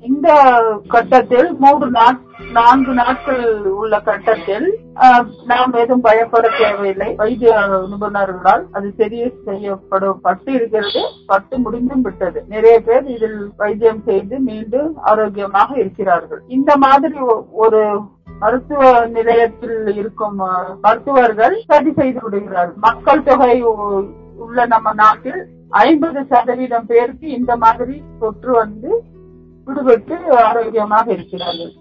இந்த 0.00 0.28
கட்டத்தில் 0.88 1.54
மூன்று 1.54 1.90
நாட் 1.90 2.18
நான்கு 2.52 2.92
நாட்கள் 2.92 3.42
உள்ள 3.72 4.00
கட்டத்தில் 4.00 4.66
ஆஹ், 4.96 5.24
நாம் 5.44 5.72
எதுவும் 5.72 6.00
பயப்பட 6.00 6.48
தேவையில்லை. 6.58 7.14
வைத்திய 7.14 7.52
நிபுணர்களால் 7.90 8.64
அது 8.72 8.92
சரி 8.96 9.18
செய்யப்படும். 9.44 10.20
பட்டு 10.20 10.52
இருக்கிறது 10.52 11.02
பட்டு 11.26 11.58
முடிந்தும் 11.58 12.00
விட்டது. 12.00 12.44
நிறைய 12.48 12.80
பேர் 12.80 13.06
இதில் 13.06 13.50
வைத்தியம் 13.56 14.02
செய்து 14.04 14.38
மீண்டும் 14.40 14.96
ஆரோக்கியமாக 15.02 15.70
இருக்கிறார்கள். 15.78 16.42
இந்த 16.48 16.76
மாதிரி 16.76 17.18
ஒரு 17.56 17.82
மருத்துவ 18.44 18.82
நிலையத்தில் 19.14 19.78
இருக்கும் 19.94 20.38
மருத்துவர்கள் 20.84 21.54
சரி 21.68 21.90
செய்து 21.98 22.20
விடுகிறார்கள். 22.24 22.78
மக்கள் 22.86 23.26
தொகை 23.26 23.54
உள்ள 24.44 24.58
நம்ம 24.72 24.88
நாட்டில் 24.96 25.40
ஐம்பது 25.82 26.20
சதவீதம் 26.30 26.88
பேருக்கு 26.90 27.26
இந்த 27.38 27.52
மாதிரி 27.62 27.94
தொற்று 28.20 28.52
வந்து 28.58 28.90
விடுபட்டு 29.66 30.16
ஆரோக்கியமாக 30.42 31.06
இருக்கிறார்கள். 31.12 31.72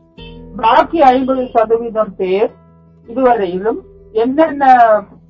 பாக்கி 0.57 0.99
ஐம்பது 1.09 1.43
சதவீதம் 1.53 2.13
பேர் 2.17 2.51
இதுவரையிலும் 3.07 3.79
என்னென்ன 4.15 4.63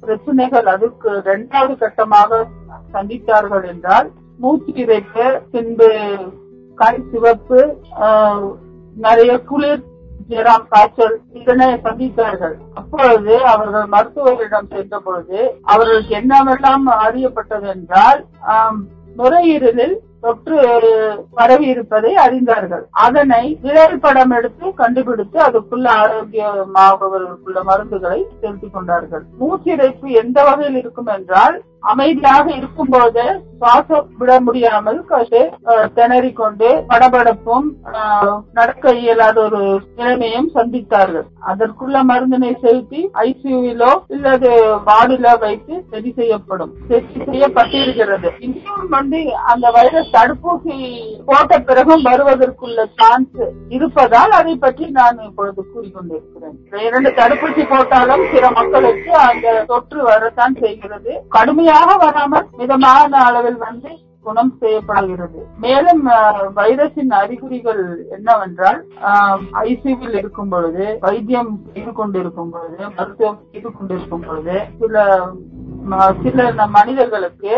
பிரச்சனைகள் 0.02 0.68
அதுக்கு 0.72 1.10
இரண்டாவது 1.22 1.76
கட்டமாக 1.78 2.40
சந்தித்தார்கள் 2.94 3.66
என்றால் 3.70 4.08
மூச்சு 4.40 4.72
இறைப்பு 4.84 5.26
பின்பு 5.52 5.90
கை 6.78 6.94
சிவப்பு 7.10 7.60
ஆஹ், 8.04 8.48
நிறைய 8.96 9.34
குளிர் 9.50 9.84
ஜெராம் 10.30 10.68
காய்ச்சல் 10.68 11.16
இதனை 11.34 11.68
சந்தித்தார்கள். 11.86 12.56
அப்பொழுது 12.74 13.34
அவர்கள் 13.46 13.88
மருத்துவரிடம் 13.88 14.70
சென்ற 14.72 15.00
பொழுது 15.00 15.40
அவர்களுக்கு 15.64 16.14
என்னவெல்லாம் 16.22 16.86
அறியப்பட்டது 17.06 17.68
என்றால் 17.68 18.20
ஆம், 18.54 18.80
நுரையீரலில் 19.16 19.96
தொற்று 20.24 20.58
பரவி 21.36 21.68
இருப்பதை 21.68 22.12
அறிந்தார்கள். 22.18 22.84
அதனை 23.02 23.44
விரல் 23.64 24.00
படம் 24.00 24.32
எடுத்து 24.32 24.66
கண்டுபிடித்து 24.74 25.38
அதுக்குள்ள 25.44 25.88
ஆரோக்கியமாகவர்களுக்குள்ள 26.02 27.60
மருந்துகளை 27.64 28.20
செலுத்திக் 28.42 28.74
கொண்டார்கள். 28.74 29.24
மூச்சிறைப்பு 29.40 30.08
எந்த 30.22 30.44
வகையில் 30.44 30.76
இருக்கும் 30.76 31.12
என்றால் 31.14 31.56
அமைதியாக 31.84 32.46
இருக்கும் 32.52 32.92
போது 32.92 33.24
சுவாசம் 33.54 34.06
விட 34.20 34.40
முடியாமல் 34.40 35.00
கஷ்ட 35.06 35.40
திணறிக் 35.96 36.38
கொண்டு 36.38 36.68
படபடப்பும் 36.90 37.66
ஆஹ், 37.94 38.38
நடக்க 38.52 38.94
இயலாத 39.00 39.38
ஒரு 39.44 39.62
நிலைமையும் 39.98 40.50
சந்தித்தார்கள். 40.56 41.26
அதற்குள்ள 41.48 41.98
மருந்தினை 42.10 42.52
செலுத்தி 42.62 43.02
ஐசியூவிலோ 43.24 43.92
இல்லது 44.10 44.52
வார்டிலோ 44.88 45.34
வைத்து 45.40 45.74
சரி 45.92 46.12
செய்யப்படும். 46.16 46.72
சரி 46.88 47.06
செய்யப்பட்டிருக்கிறது. 47.28 48.32
இன்னும் 48.40 48.88
வந்து 48.90 49.22
அந்த 49.54 49.68
வைரஸ் 49.72 50.13
தடுப்பூசி 50.16 50.78
போட்ட 51.28 51.60
பிறகும் 51.68 52.06
வருவதற்குள்ள 52.10 52.86
சான்ஸ் 53.00 53.42
இருப்பதால் 53.76 54.34
அதை 54.40 54.54
பற்றி 54.64 54.86
நான் 55.00 55.20
இப்பொழுது 55.28 55.62
கூறிக்கொண்டிருக்கிறேன். 55.74 56.58
இரண்டு 56.88 57.10
தடுப்பூசி 57.20 57.66
போட்டாலும் 57.74 58.24
சில 58.34 58.46
மக்களுக்கு 58.60 59.12
அந்த 59.28 59.54
தொற்று 59.72 60.02
வரத்தான் 60.12 60.58
செய்கிறது. 60.64 61.14
கடுமையாக 61.38 61.98
வராமல் 62.06 62.50
மிதமான 62.62 63.12
அளவில் 63.28 63.62
வந்து 63.68 63.92
குணம் 64.28 64.52
செய்யப்படுகிறது. 64.60 65.40
மேலும் 65.64 66.04
வைரஸின் 66.58 67.14
அறிகுறிகள் 67.22 67.82
என்னவென்றால் 68.18 68.80
ஐசியூவில் 69.64 70.16
இருக்கும் 70.20 70.52
பொழுது 70.54 70.86
வைத்தியம் 71.06 71.52
செய்து 71.74 71.92
கொண்டிருக்கும் 71.98 72.54
பொழுது 72.54 72.80
மருத்துவம் 73.00 73.42
செய்து 73.52 73.70
கொண்டிருக்கும் 73.72 74.24
பொழுது 74.28 74.56
சில 74.82 75.04
சில 76.24 76.66
மனிதர்களுக்கு 76.76 77.54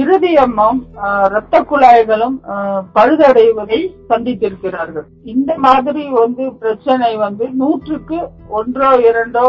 இருதயமும் 0.00 0.78
இரத்த 1.26 1.60
குழாய்களும் 1.70 2.36
பழுதடைவதை 2.96 3.80
சந்தித்திருக்கிறார்கள். 4.10 5.06
இந்த 5.32 5.50
மாதிரி 5.66 6.04
வந்து 6.20 6.44
பிரச்சனை 6.62 7.10
வந்து 7.24 7.46
நூற்றுக்கு 7.62 8.18
ஒன்றோ 8.60 8.90
இரண்டோ 9.08 9.46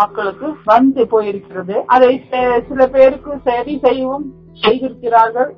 மக்களுக்கு 0.00 0.48
வந்து 0.72 1.04
போயிருக்கிறது. 1.12 1.76
அதை 1.94 2.12
சில 2.68 2.80
பேருக்கு 2.96 3.32
சரி 3.48 3.74
செய்யவும் 3.86 4.26
செய்திருக்கிறார்கள். 4.64 5.50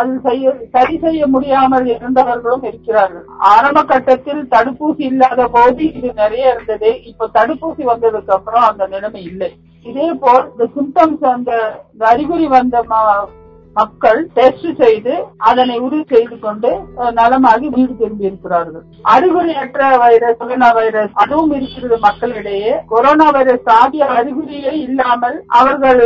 அது 0.00 0.12
செய்ய 0.26 0.52
சரி 0.74 0.96
செய்ய 1.04 1.26
முடியாமல் 1.34 1.86
இருந்தவர்களும் 1.94 2.64
இருக்கிறார்கள். 2.70 3.26
ஆரம்ப 3.52 3.82
கட்டத்தில் 3.92 4.42
தடுப்பூசி 4.54 5.02
இல்லாத 5.10 5.46
போது 5.56 5.82
இது 5.98 6.08
நிறைய 6.22 6.52
இருந்தது. 6.54 6.90
இப்ப 7.10 7.28
தடுப்பூசி 7.38 7.84
வந்ததுக்கு 7.92 8.32
அப்புறம் 8.38 8.66
அந்த 8.70 8.86
நிலைமை 8.94 9.22
இல்லை. 9.30 9.50
இதே 9.86 10.08
போல் 10.22 10.44
இந்த 10.52 10.66
சிம்டம்ஸ் 10.76 11.24
அந்த 11.34 11.52
அறிகுறி 12.12 12.46
வந்த 12.56 12.76
மக்கள் 13.78 14.20
டெஸ்ட் 14.36 14.68
செய்து 14.82 15.14
அதனை 15.48 15.76
உறுதி 15.84 16.04
செய்து 16.12 16.36
கொண்டு 16.44 16.70
நலமாகி 17.18 17.66
வீடு 17.74 17.92
திரும்பி 18.00 18.28
இருக்கிறார்கள். 18.28 18.84
அறிகுறியற்ற 19.14 19.80
வைரஸ் 20.02 20.38
கொரோனா 20.40 20.68
வைரஸ் 20.78 21.14
அதுவும் 21.22 21.54
இருக்கிறது 21.58 21.96
மக்களிடையே. 22.06 22.74
கொரோனா 22.92 23.28
வைரஸ் 23.36 23.68
ஆகிய 23.78 24.08
அறிகுறியே 24.18 24.72
இல்லாமல் 24.86 25.38
அவர்கள் 25.60 26.02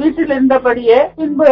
வீட்டில் 0.00 0.32
இருந்தபடியே 0.34 0.98
பின்பு 1.18 1.48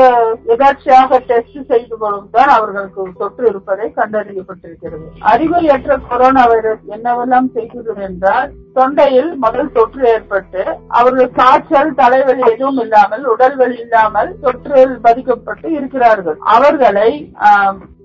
எதார்ச்சியாக 0.55 1.21
டெஸ்ட் 1.31 1.59
செய்து 1.73 1.95
கொள்ளும்தான் 2.03 2.53
அவர்களுக்கு 2.57 3.07
தொற்று 3.23 3.47
இருப்பதை 3.53 3.89
கண்டறியப்பட்டிருக்கிறது. 4.01 5.07
அறிகுறியற்ற 5.33 6.01
கொரோனா 6.11 6.45
வைரஸ் 6.53 6.85
என்னவெல்லாம் 6.97 7.49
செய்கிறது 7.57 8.03
என்றால் 8.11 8.51
தொண்டையில் 8.77 9.33
முதல் 9.45 9.73
தொற்று 9.75 10.03
ஏற்பட்டு 10.13 10.63
அவர்கள் 10.99 11.35
காய்ச்சல் 11.41 11.97
தலைவலி 11.99 12.45
எதுவும் 12.53 12.81
இல்லாமல் 12.85 13.25
உடல் 13.33 13.57
வலி 13.61 13.77
இல்லாமல் 13.85 14.31
தொற்றில் 14.45 14.95
பாதிக்கப்பட்டு 15.23 15.69
இருக்கிறார்கள். 15.79 16.39
அவர்களை 16.55 17.11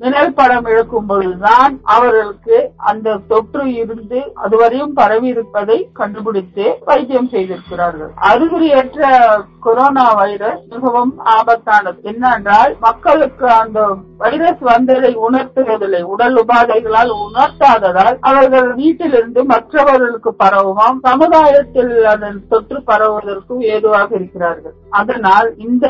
நிழல் 0.02 0.36
படம் 0.40 0.68
எடுக்கும் 0.72 1.08
பொழுதுதான் 1.10 1.74
அவர்களுக்கு 1.96 2.58
அந்த 2.90 3.18
தொற்று 3.28 3.64
இருந்து 3.82 4.20
அதுவரையும் 4.44 4.94
பரவி 5.00 5.28
இருப்பதை 5.28 5.78
கண்டுபிடித்து 6.00 6.66
வைத்தியம் 6.90 7.30
செய்திருக்கிறார்கள். 7.34 8.12
அறிகுறியற்ற 8.32 9.06
கொரோனா 9.60 10.06
வைரஸ் 10.20 10.62
மிகவும் 10.70 11.14
ஆபத்தானது. 11.38 12.00
என்னென்றால் 12.12 12.74
மக்களுக்கு 12.80 13.48
அந்த 13.62 13.80
வைரஸ் 14.18 14.62
வந்ததை 14.70 15.12
உணர்த்துவதில்லை. 15.28 16.02
உடல் 16.14 16.38
உபாதைகளால் 16.44 17.14
உணர்த்தாததால் 17.26 18.18
அவர்கள் 18.30 18.70
வீட்டிலிருந்து 18.82 19.44
மற்றவர்களுக்கு 19.54 20.34
பரவுமாம். 20.44 21.00
சமுதாயத்தில் 21.10 21.94
அதன் 22.14 22.40
தொற்று 22.50 22.80
பரவுவதற்கும் 22.88 23.64
ஏதுவாக 23.74 24.10
இருக்கிறார்கள். 24.20 24.76
அதனால் 25.02 25.50
இந்த 25.68 25.88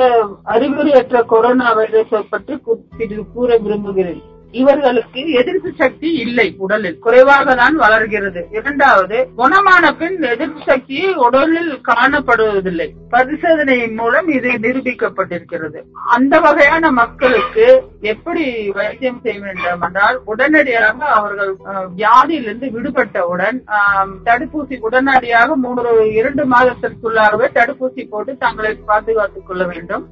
அறிகுறியற்ற 0.55 1.16
கொரோனா 1.21 1.77
வைரஸை 1.77 2.25
பற்றி 2.29 2.57
சிறிது 2.97 3.31
கூற 3.33 3.57
விரும்புகிறேன். 3.57 4.21
இவர்களுக்கு 4.51 5.31
எதிர்ப்பு 5.31 5.71
சக்தி 5.77 6.13
இல்லை 6.13 6.55
உடலில். 6.57 6.99
குறைவாக 6.99 7.55
தான் 7.55 7.75
வளர்கிறது. 7.75 8.47
இரண்டாவது 8.51 9.27
குணமான 9.37 9.91
பின் 9.97 10.21
எதிர்ப்பு 10.21 10.59
சக்தி 10.65 11.13
உடலில் 11.13 11.81
காணப்படுவதில்லை. 11.87 12.89
பரிசோதனையின் 13.09 13.93
மூலம் 13.93 14.27
இது 14.27 14.49
நிரூபிக்கப்பட்டிருக்கிறது. 14.49 15.81
அந்த 16.09 16.39
வகையான 16.39 16.91
மக்களுக்கு 16.91 17.83
எப்படி 18.01 18.43
வைத்தியம் 18.77 19.21
செய்ய 19.23 19.37
வேண்டும் 19.43 19.83
என்றால் 19.85 20.17
உடனடியாக 20.31 20.99
அவர்கள் 21.17 21.51
வியாதியிலிருந்து 21.99 22.67
விடுபட்டவுடன் 22.75 23.57
தடுப்பூசி 24.27 24.75
உடனடியாக 24.87 25.55
மூன்று 25.63 25.91
இரண்டு 26.19 26.43
மாதத்திற்குள்ளாகவே 26.53 27.47
தடுப்பூசி 27.57 28.03
போட்டு 28.11 28.33
தங்களை 28.43 28.73
பாதுகாத்துக் 28.91 29.47
கொள்ள 29.47 29.63
வேண்டும். 29.71 30.03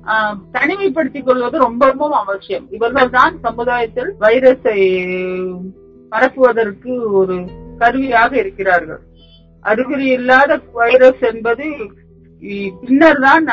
தனிமைப்படுத்திக் 0.56 1.27
கொள்வது 1.27 1.60
ரொம்பவும் 1.65 2.15
அவசியம். 2.22 2.65
இவர்கள் 2.77 3.13
தான் 3.18 3.36
சமுதாயத்தில் 3.48 4.12
வைரஸை 4.24 4.80
பரப்புவதற்கு 6.12 6.92
ஒரு 7.22 7.38
கருவியாக 7.80 8.32
இருக்கிறார்கள். 8.44 9.01
அறிகுறி 9.65 10.08
இல்லாத 10.18 10.60
வைரஸ் 10.82 11.24
என்பது 11.32 11.68
பின்னர் 12.82 13.24
தான் 13.27 13.46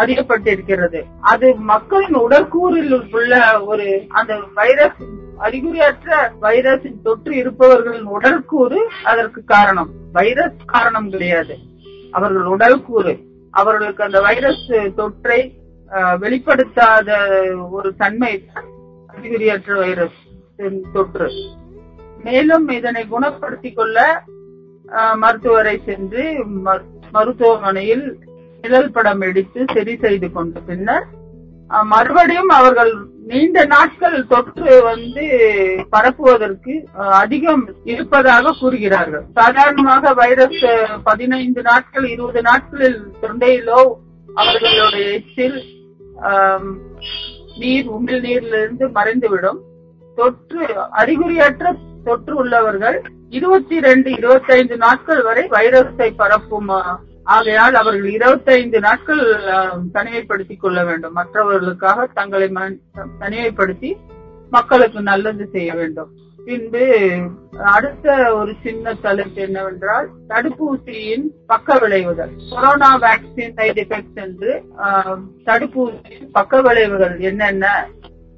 அறியப்பட்டிருக்கிறது. 0.00 1.00
அது 1.32 1.46
மக்களின் 1.70 2.18
உடற்கூறில் 2.24 2.94
உள்ள 3.18 3.34
ஒரு 3.70 3.86
அந்த 4.18 4.32
வைரஸ் 4.54 5.02
அறிகுறியற்ற 5.44 6.08
வைரஸின் 6.42 7.00
தொற்று 7.06 7.32
இருப்பவர்களின் 7.36 8.08
உடற்கூறு 8.16 8.78
அதற்கு 9.12 9.40
காரணம். 9.54 9.90
வைரஸ் 10.12 10.60
காரணம் 10.74 11.08
கிடையாது. 11.10 11.56
அவர்கள் 12.16 12.48
உடல்கூறு 12.54 13.14
அவர்களுக்கு 13.50 14.02
அந்த 14.04 14.18
வைரஸ் 14.20 14.66
தொற்றை 15.00 15.40
வெளிப்படுத்தாத 16.22 17.10
ஒரு 17.70 17.88
தன்மை 18.02 18.32
அறிகுறியற்ற 19.12 19.76
வைரஸ் 19.78 20.20
தொற்று. 20.94 21.28
மேலும் 22.24 22.66
இதனை 22.78 23.02
குணப்படுத்திக் 23.10 23.76
கொள்ள 23.76 23.98
மருத்துவரை 25.22 25.74
சென்று 25.86 26.24
மருத்துவமனையில் 27.12 28.06
நிழல் 28.62 28.94
படம் 28.96 29.22
எடுத்து 29.28 29.60
சரி 29.74 29.94
செய்து 30.04 30.28
கொண்ட 30.32 30.60
பின்னர் 30.68 31.06
மறுபடியும் 31.92 32.50
அவர்கள் 32.56 32.92
நீண்ட 33.30 33.64
நாட்கள் 33.72 34.16
தொற்று 34.32 34.72
வந்து 34.88 35.24
பரப்புவதற்கு 35.94 36.74
அதிகம் 37.20 37.64
இருப்பதாக 37.92 38.52
கூறுகிறார்கள். 38.60 39.24
சாதாரணமாக 39.38 40.12
வைரஸ் 40.20 40.62
பதினைந்து 41.08 41.62
நாட்கள் 41.62 42.06
இருபது 42.12 42.42
நாட்களில் 42.48 43.00
தொண்டையிலோ 43.22 43.80
அவர்களுடைய 44.28 45.06
எச்சில் 45.16 45.58
நீர் 47.62 47.90
உமிழ் 47.96 48.22
நீரிலிருந்து 48.26 48.86
மறைந்துவிடும். 48.98 49.60
தொற்று 50.18 50.62
அறிகுறியற்ற 51.00 51.74
தொற்று 52.06 52.34
உள்ளவர்கள் 52.42 52.98
இருபத்தி 53.38 53.76
ரெண்டு 53.86 54.08
இருபத்தி 54.18 54.52
ஐந்து 54.58 54.76
நாட்கள் 54.84 55.22
வரை 55.22 55.44
வைரஸை 55.56 56.10
பரப்பும் 56.22 56.70
ஆகையால் 57.34 57.76
அவர்கள் 57.80 58.10
இருபத்தைந்து 58.16 58.78
நாட்கள் 58.86 59.22
தனிமைப்படுத்திக் 59.94 60.62
கொள்ள 60.64 60.84
வேண்டும். 60.84 61.16
மற்றவர்களுக்காக 61.18 62.06
தங்களை 62.18 62.48
தனிமைப்படுத்தி 63.20 63.90
மக்களுக்கு 64.50 65.00
நல்லது 65.10 65.44
செய்ய 65.52 65.70
வேண்டும். 65.80 66.10
பின்பு 66.46 66.84
அடுத்த 67.74 68.34
ஒரு 68.34 68.52
சின்ன 68.62 68.94
தலைப்பு 68.94 69.40
என்னவென்றால் 69.46 70.08
தடுப்பூசியின் 70.28 71.24
பக்க 71.46 71.78
விளைவுகள். 71.82 72.32
கொரோனா 72.50 72.90
வேக்சின் 73.04 73.54
சைடு 73.58 73.80
எஃபெக்ட்ஸ் 73.84 74.20
என்று 74.26 74.52
தடுப்பூசியின் 75.46 76.28
பக்க 76.32 76.60
விளைவுகள் 76.66 77.16
என்னென்ன? 77.30 77.66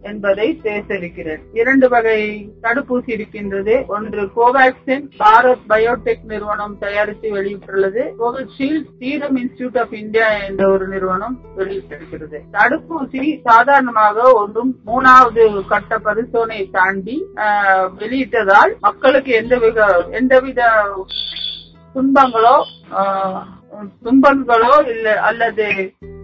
என்பதை 0.03 0.47
சேர்த்திருக்கிறது 0.63 1.43
இரண்டு 1.53 1.87
வகை 1.89 2.19
தடுப்பூசி 2.63 3.09
இருக்கின்றது. 3.09 3.75
ஒன்று 3.89 4.23
கோவேக்சின் 4.37 5.05
பாரத் 5.19 5.65
பயோடெக் 5.69 6.25
நிறுவனம் 6.25 6.77
தயாரித்து 6.79 7.29
வெளியிட்டுள்ளது. 7.33 8.03
Covishield 8.19 8.91
Serum 8.99 9.37
Institute 9.37 9.79
of 9.81 9.95
India 9.95 10.29
என்ற 10.45 10.63
ஒரு 10.71 10.87
நிறுவனம் 10.89 11.37
வெளியிட்டிருக்கிறது. 11.57 12.41
தடுப்பூசி 12.53 13.23
சாதாரணமாக 13.45 14.07
ஒன்றும் 14.35 14.73
மூணாவது 14.87 15.43
கட்ட 15.67 15.99
பரிசோதனை 16.01 16.61
தாண்டி 16.71 17.17
ஆஹ், 17.45 17.89
வெளியிட்டதால் 17.99 18.75
மக்களுக்கு 18.81 19.33
எந்தவித 19.35 19.81
எந்தவித 20.13 20.61
துன்பங்களோ 21.95 22.57
துன்பங்களோ 24.03 24.75
இல்ல 24.91 25.07
அல்லது 25.23 25.67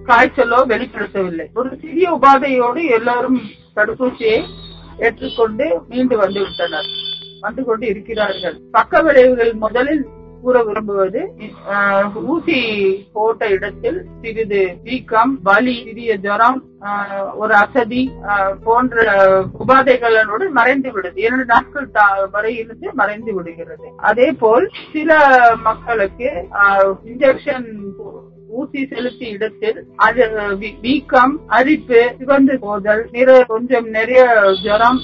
காய்ச்சலோ 0.09 0.59
வெளிப்படுத்தவில்லை. 0.69 1.47
ஒரு 1.55 1.71
சிறிய 1.83 2.07
உபாதையோடு 2.13 2.81
எல்லாரும் 2.91 3.39
தடுப்பூசியை 3.77 4.39
ஏற்றுக்கொண்டு 4.99 5.65
மீண்டு 5.89 6.17
வந்துவிட்டனர் 6.19 6.91
வந்து 7.41 7.65
கொண்டு 7.65 7.87
இருக்கிறார்கள். 7.87 8.55
பக்க 8.71 9.03
விளைவுகள் 9.03 9.55
முதலில் 9.59 10.05
கூற 10.43 10.63
விரும்புவது 10.63 11.21
ஆஹ், 11.73 12.17
ஊசி 12.25 12.57
போட்ட 13.13 13.49
இடத்தில் 13.49 13.99
சிறிது 14.21 14.61
வீக்கம் 14.83 15.33
வலி 15.43 15.75
சிறிய 15.85 16.17
ஜரம் 16.17 16.59
ஆஹ், 16.83 17.31
ஒரு 17.35 17.55
அசதி 17.55 18.03
போன்ற 18.65 18.97
உபாதைகளோடு 19.61 20.49
மறைந்து 20.51 20.91
விடுது. 20.91 21.17
இரண்டு 21.17 21.45
நாட்கள் 21.45 21.89
வரை 22.31 22.53
இருந்து 22.57 22.89
மறைந்து 22.93 23.33
விடுகிறது. 23.35 23.87
அதே 24.03 24.33
போல் 24.35 24.67
சில 24.93 25.11
மக்களுக்கு 25.63 26.31
இன்ஜெக்ஷன் 27.05 27.69
ஊசி 28.59 28.81
செலுத்திய 28.93 29.37
இடத்தில் 29.37 29.79
அது 30.07 30.25
வீக்கம் 30.85 31.35
அரிப்பு 31.59 32.01
சிவந்து 32.19 32.57
போதல் 32.65 33.03
நிற 33.15 33.31
கொஞ்சம் 33.53 33.89
நிறைய 33.97 34.25
ஜரம் 34.67 35.01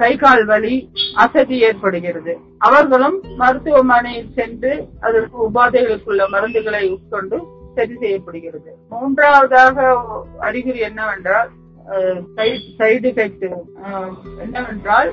கை 0.00 0.10
கால் 0.20 0.44
வலி 0.50 0.74
அசதி 1.24 1.56
ஏற்படுகிறது. 1.68 2.34
அவர்களும் 2.66 3.18
மருத்துவமனையில் 3.40 4.30
சென்று 4.38 4.72
அதற்கு 5.06 5.36
உபாதைகளுக்குள்ள 5.48 6.22
மருந்துகளை 6.34 6.82
உட்கொண்டு 6.94 7.38
சரி 7.76 7.94
செய்யப்படுகிறது. 8.02 8.70
மூன்றாவதாக 8.92 9.86
அறிகுறி 10.48 10.80
என்னவென்றால் 10.88 11.50
சைடு 12.78 13.06
எஃபெக்ட் 13.10 13.46
என்னவென்றால் 14.44 15.10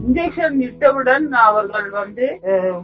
இன்ஜெக்ஷன் 0.00 0.56
இட்டவுடன் 0.62 1.26
அவர்கள் 1.42 1.88
வந்து 1.94 2.26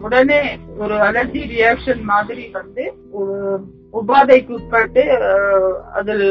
உடனே 0.00 0.42
ஒரு 0.78 0.94
அலர்ஜி 1.00 1.42
ரியாக்ஷன் 1.50 2.02
மாதிரி 2.04 2.50
வந்து 2.52 2.84
உபாதைக்கு 3.94 4.52
உட்பட்டு 4.52 5.02
அதில் 5.92 6.24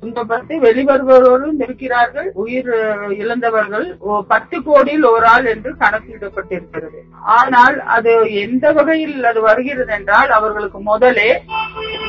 துன்பப்பட்டு 0.00 0.54
வெளிவருபவர்களும் 0.58 1.60
இருக்கிறார்கள். 1.60 2.28
உயிர் 2.34 2.70
இழந்தவர்கள் 3.14 3.86
ஓ- 4.02 4.22
பத்து 4.28 4.62
கோடியில் 4.62 5.04
ஒரு 5.06 5.26
ஆள் 5.26 5.44
என்று 5.44 5.70
கணக்கிடப்பட்டிருக்கிறது. 5.76 7.00
ஆனால் 7.34 7.76
அது 7.88 8.12
எந்த 8.40 8.72
வகையில் 8.72 9.24
அது 9.24 9.40
வருகிறது 9.40 9.92
என்றால் 9.92 10.30
அவர்களுக்கு 10.30 10.80
முதலே 10.82 11.30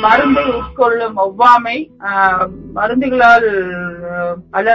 மருந்து 0.01 0.41
உட்கொள்ளும் 0.53 1.17
ஒவ்வாமை 1.25 1.77
ஆஹ், 2.07 2.47
மருந்துகளால் 2.75 3.49
அல 4.51 4.67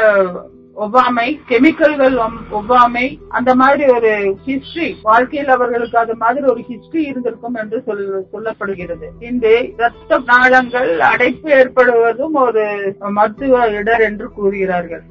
ஒவ்வாமை 0.78 1.26
கெமிக்கல்கள் 1.48 2.16
ஒவ்வாமை 2.58 3.04
அந்த 3.36 3.50
மாதிரி 3.60 3.84
ஒரு 3.96 4.10
ஹிஸ்டரி 4.46 4.88
வாழ்க்கையில் 5.08 5.50
அவர்களுக்கு 5.56 5.96
அது 5.98 6.14
மாதிரி 6.22 6.44
ஒரு 6.52 6.60
ஹிஸ்டரி 6.68 7.02
இருந்திருக்கும் 7.10 7.56
என்று 7.62 7.78
சொல் 7.86 8.02
சொல்லப்படுகிறது. 8.32 9.06
இந்த 9.30 9.46
ரத்த 9.82 10.20
நாளங்கள் 10.30 10.90
அடைப்பு 11.10 11.50
ஏற்படுவதும் 11.58 12.36
ஒரு 12.44 12.64
மருத்துவ 13.18 13.64
இடர் 13.80 14.04
என்று 14.08 14.28
கூறுகிறார்கள். 14.32 15.04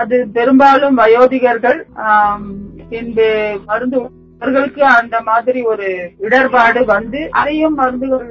அது 0.00 0.16
பெரும்பாலும் 0.36 0.98
வயோதிகர்கள் 1.02 1.80
ஆம், 2.06 2.48
பின்பு 2.90 3.28
மருந்து 3.66 4.00
அவர்களுக்கு 4.40 4.82
அந்த 4.92 5.16
மாதிரி 5.22 5.60
ஒரு 5.64 5.86
இடர்பாடு 6.20 6.80
வந்து 6.86 7.20
அதையும் 7.32 7.74
மருந்துகள் 7.74 8.26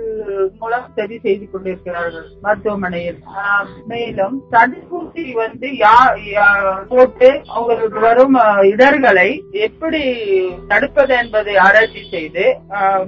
மூலம் 0.59 0.85
சரி 0.95 1.15
செய்து 1.19 1.45
கொண்டிருக்கிறார்கள் 1.45 2.27
மருத்துவமனையில். 2.41 3.17
ஆஹ் 3.39 3.69
மேலும் 3.85 4.35
தடுப்பூசி 4.51 5.23
வந்து 5.35 5.67
யா- 5.79 6.13
போட்டு 6.87 7.29
அவங்களுக்கு 7.51 7.99
வரும் 7.99 8.37
இடர்களை 8.69 9.27
எப்படி 9.61 10.03
தடுப்பது 10.67 11.13
என்பதை 11.17 11.55
ஆராய்ச்சி 11.57 12.03
செய்து 12.09 12.45
ஆஹ், 12.77 13.07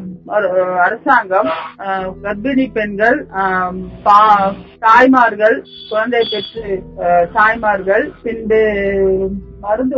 அரசாங்கம் 0.81 1.51
ஆஹ், 1.85 2.09
கர்ப்பிணி 2.23 2.67
பெண்கள் 2.71 3.19
ஆஹ், 3.37 3.77
பா- 4.05 4.53
தாய்மார்கள் 4.79 5.57
குழந்தை 5.89 6.23
பெற்று 6.31 6.65
தாய்மார்கள் 7.33 8.05
பின்பு 8.23 8.61
மருந்து 9.61 9.97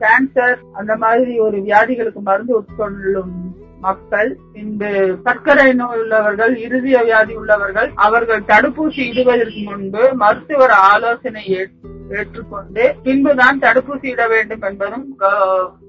கேன்சர் 0.00 0.56
அந்த 0.72 0.96
மாதிரி 0.96 1.38
ஒரு 1.38 1.58
வியாதிகளுக்கு 1.58 2.20
மருந்து 2.20 2.58
உட்கொள்ளும் 2.60 3.34
மக்கள் 3.80 4.36
பின்பு 4.52 5.16
சர்க்கரை 5.24 5.72
நோய் 5.72 5.98
உள்ளவர்கள் 5.98 6.56
இருதய 6.56 7.02
வியாதி 7.02 7.34
உள்ளவர்கள் 7.34 7.90
அவர்கள் 7.94 8.42
தடுப்பூசி 8.42 9.00
இடுவதற்கு 9.10 9.62
முன்பு 9.64 10.14
மருத்துவர் 10.14 10.70
ஆலோசனை 10.70 11.44
ஏற்றுக்கொண்டு 12.08 12.94
பின்புதான் 13.02 13.58
தடுப்பூசி 13.58 14.06
இட 14.06 14.28
வேண்டும் 14.28 14.62
என்பதும் 14.62 15.16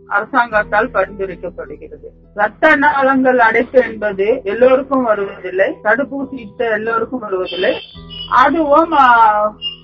அரசாங்கத்தால் 0.08 0.90
பரிந்துரைக்கப்படுகிறது. 0.90 2.10
ரத்த 2.34 2.76
நாளங்கள் 2.76 3.40
அடைப்பு 3.40 3.80
என்பது 3.80 4.42
எல்லோருக்கும் 4.44 5.04
வருவதில்லை. 5.04 5.76
தடுப்பூசி 5.84 6.40
இட்ட 6.40 6.70
எல்லோருக்கும் 6.70 7.20
வருவதில்லை. 7.20 7.74
அதுவும் 8.32 8.94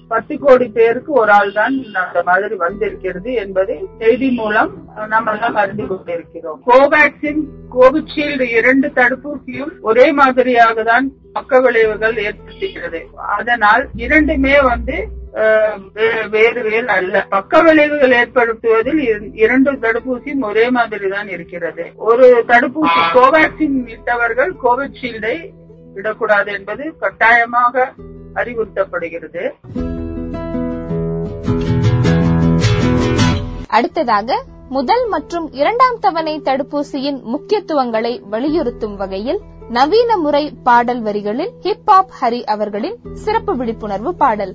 பத்து 0.07 0.39
கோடி 0.39 0.67
பேருக்கு 0.67 1.11
ஒரு 1.11 1.31
ஆள் 1.31 1.51
தான் 1.51 1.83
அந்த 1.93 2.23
மாதிரி 2.23 2.55
வந்திருக்கிறது 2.55 3.33
என்பதை 3.33 3.85
செய்தி 3.99 4.31
மூலம் 4.31 4.87
நம்ம 5.07 5.31
எல்லாம் 5.31 5.55
அறிந்து 5.55 5.87
கொண்டிருக்கிறோம். 5.87 6.61
கோவேக்சின் 6.67 7.39
கோவிஷீல்டு 7.71 8.41
இரண்டு 8.41 8.87
தடுப்பூசியும் 8.87 9.79
ஒரே 9.81 10.11
மாதிரியாக 10.11 10.83
தான் 10.83 11.11
பக்க 11.33 11.59
விளைவுகள் 11.59 12.13
ஏற்படுத்துகிறது. 12.13 13.01
அதனால் 13.15 13.89
இரண்டுமே 13.95 14.61
வந்து 14.61 15.21
வே- 15.93 16.29
வேறு 16.29 16.63
வேறு 16.63 16.87
அல்ல. 16.87 17.25
பக்க 17.29 17.61
விளைவுகள் 17.61 18.11
ஏற்படுத்துவதில் 18.11 19.29
இரண்டு 19.33 19.71
தடுப்பூசியும் 19.71 20.39
ஒரே 20.39 20.69
மாதிரி 20.69 21.07
தான் 21.07 21.27
இருக்கிறது. 21.27 21.85
ஒரு 21.95 22.43
தடுப்பூசி 22.47 23.13
கோவேக்சின் 23.13 23.89
இட்டவர்கள் 23.89 24.53
கோவிஷீல்டை 24.63 25.49
விடக்கூடாது 25.93 26.51
என்பது 26.51 26.97
கட்டாயமாக 26.97 27.93
அறிவுறுத்தப்படுகிறது. 28.35 29.51
அடுத்ததாக 33.73 34.37
முதல் 34.69 35.05
மற்றும் 35.07 35.47
இரண்டாம் 35.53 35.97
தவணை 35.99 36.35
தடுப்பூசியின் 36.39 37.19
முக்கியத்துவங்களை 37.33 38.13
வலியுறுத்தும் 38.29 38.95
வகையில் 38.95 39.41
நவீன 39.69 40.11
முறை 40.17 40.43
பாடல் 40.63 41.01
வரிகளில் 41.01 41.51
ஹிப் 41.61 41.89
ஹாப் 41.89 42.13
ஹரி 42.21 42.41
அவர்களின் 42.53 42.97
சிறப்பு 43.23 43.53
விழிப்புணர்வு 43.55 44.11
பாடல். 44.15 44.53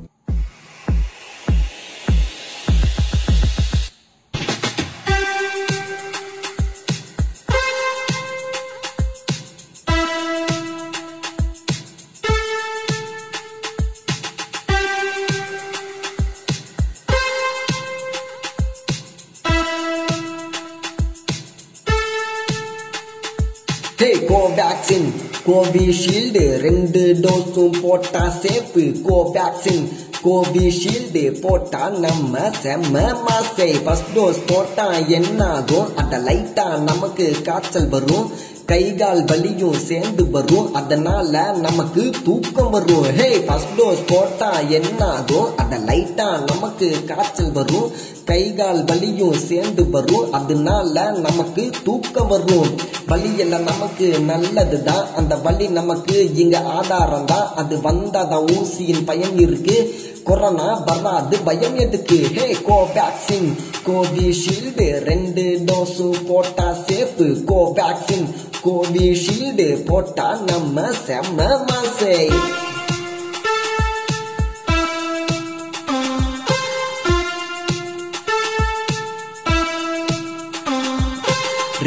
கோவேக்சின் 24.88 25.12
கோவிஷீல்டு 25.46 26.56
ரெண்டு 26.56 27.18
டோஸும் 27.20 27.80
போட்டா 27.80 28.32
சேஃபு 28.42 28.84
கோவேக்சின் 29.08 29.88
கோவிஷீல்டு 30.24 31.40
போட்டா 31.40 31.88
நம்ம 31.88 32.38
செம்ம 32.38 33.14
மாசை 33.26 33.82
ஃபர்ஸ்ட் 33.84 34.18
டோஸ் 34.18 34.40
போட்டா 34.46 34.92
என்னாகும்? 34.92 35.96
அத 35.96 36.18
லைட்டா 36.18 36.78
நமக்கு 36.78 37.34
காய்ச்சல் 37.44 37.88
வரும். 37.88 38.30
கை 38.66 38.94
கால் 38.94 39.24
வலியும் 39.24 39.78
சேர்ந்து 39.78 40.30
வரும். 40.30 40.74
அதனால 40.74 41.52
நமக்கு 41.52 42.10
தூக்கம் 42.24 42.70
வரும். 42.70 43.16
ஹே 43.16 43.40
ஃபர்ஸ்ட் 43.40 43.80
டோஸ் 43.80 44.02
போட்டா 44.06 44.58
என்னாகும்? 44.60 45.56
அத 45.56 45.78
லைட்டா 45.78 46.44
நமக்கு 46.46 47.04
காய்ச்சல் 47.06 47.52
வரும். 47.52 47.92
கை 48.24 48.54
கால் 48.54 48.84
வலியும் 48.84 49.34
சேர்ந்து 49.34 49.90
வரும். 49.90 50.32
அதனால 50.32 51.10
நமக்கு 51.10 51.70
தூக்கம் 51.84 52.26
வரும். 52.26 52.96
வழி 53.08 53.38
எல்லாம் 53.38 53.62
நமக்கு 53.62 54.18
நல்லதுதான். 54.20 55.14
அந்த 55.16 55.36
வலி 55.36 55.66
நமக்கு 55.66 56.34
இங்க 56.34 56.60
ஆதாரம் 56.60 57.24
தான் 57.24 57.54
அது 57.54 57.76
வந்தாதான் 57.76 58.44
ஊசியின் 58.46 59.04
பயன் 59.04 59.38
இருக்கு. 59.38 59.94
கொரோனா 60.24 60.82
வராது 60.86 61.38
பயம் 61.38 61.76
எதுக்கு? 61.76 62.16
Hey 62.34 62.56
Covaxin. 62.68 63.52
கோவிஷீல்டு 63.86 64.98
ரெண்டு 64.98 65.62
டோஸும் 65.66 66.26
போட்டா 66.26 66.76
சேஃபு. 66.86 67.44
கோவேக்சின். 67.46 68.28
கோவிஷீல்டு 68.64 69.84
போட்டா 69.84 70.38
நம்ம 70.46 70.80
செம்ம 71.06 71.66
மாசே. 71.66 72.32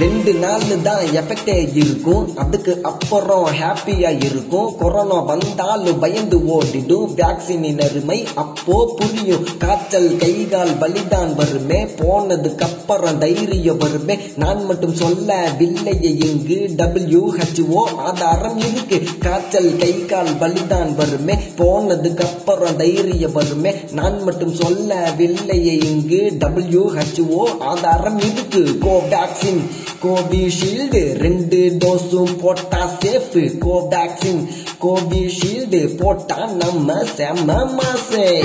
ரெண்டு 0.01 0.33
நாள் 0.33 0.81
தான் 0.83 1.03
எஃபெக்டே 1.03 1.75
இருக்கும். 1.75 2.37
அதுக்கு 2.37 2.79
அப்புறம் 2.83 3.47
ஹாப்பியா 3.47 4.23
இருக்கும். 4.25 4.77
கொரோனா 4.77 5.19
வந்தாலும் 5.19 5.99
பயந்து 5.99 6.37
ஓடிடும். 6.37 7.13
வேக்சினின் 7.15 7.81
அருமை. 7.81 8.27
அப்போ 8.35 8.93
புரியும். 8.95 9.47
காய்ச்சல் 9.59 10.17
கை 10.17 10.47
கால் 10.47 10.69
பலிதான் 10.69 11.35
வருமே. 11.35 11.83
போனதுக்கு 11.83 12.59
அப்புறம் 12.59 13.17
தைரியம் 13.17 13.77
வருமே. 13.77 14.17
நான் 14.35 14.65
மட்டும் 14.65 14.93
சொல்லவில்லையே 14.93 16.17
இங்கு. 16.17 16.67
டபிள்யூ 16.75 17.35
ஹெச்ஓ 17.35 17.77
ஆதாரம் 17.97 18.59
இருக்கு. 18.59 19.03
காய்ச்சல் 19.19 19.75
கை 19.75 20.05
கால் 20.05 20.33
பலிதான் 20.39 20.95
வருமே. 20.95 21.33
போனதுக்கு 21.33 22.21
அப்புறம் 22.21 22.75
தைரியம் 22.75 23.31
வருமே. 23.31 23.75
நான் 23.91 24.23
மட்டும் 24.23 24.53
சொல்லவில்லையே 24.53 25.75
இங்கு. 25.75 26.31
டபிள்யூ 26.37 26.93
ஹெச்ஓ 26.93 27.59
ஆதாரம் 27.59 28.19
இருக்கு. 28.19 28.77
கோவேக்சின் 28.81 29.61
கோவிஷீல்டு 30.03 31.13
ரெண்டு 31.13 31.77
டோஸும் 31.85 32.37
போட்டா 32.39 32.91
சேஃபு. 33.01 33.43
கோவேக்சின் 33.65 34.41
கோவிஷீல்டு 34.81 35.97
போட்டா 35.97 36.45
நம்ம 36.45 37.03
செம்ம 37.17 37.75
மாசே. 37.77 38.41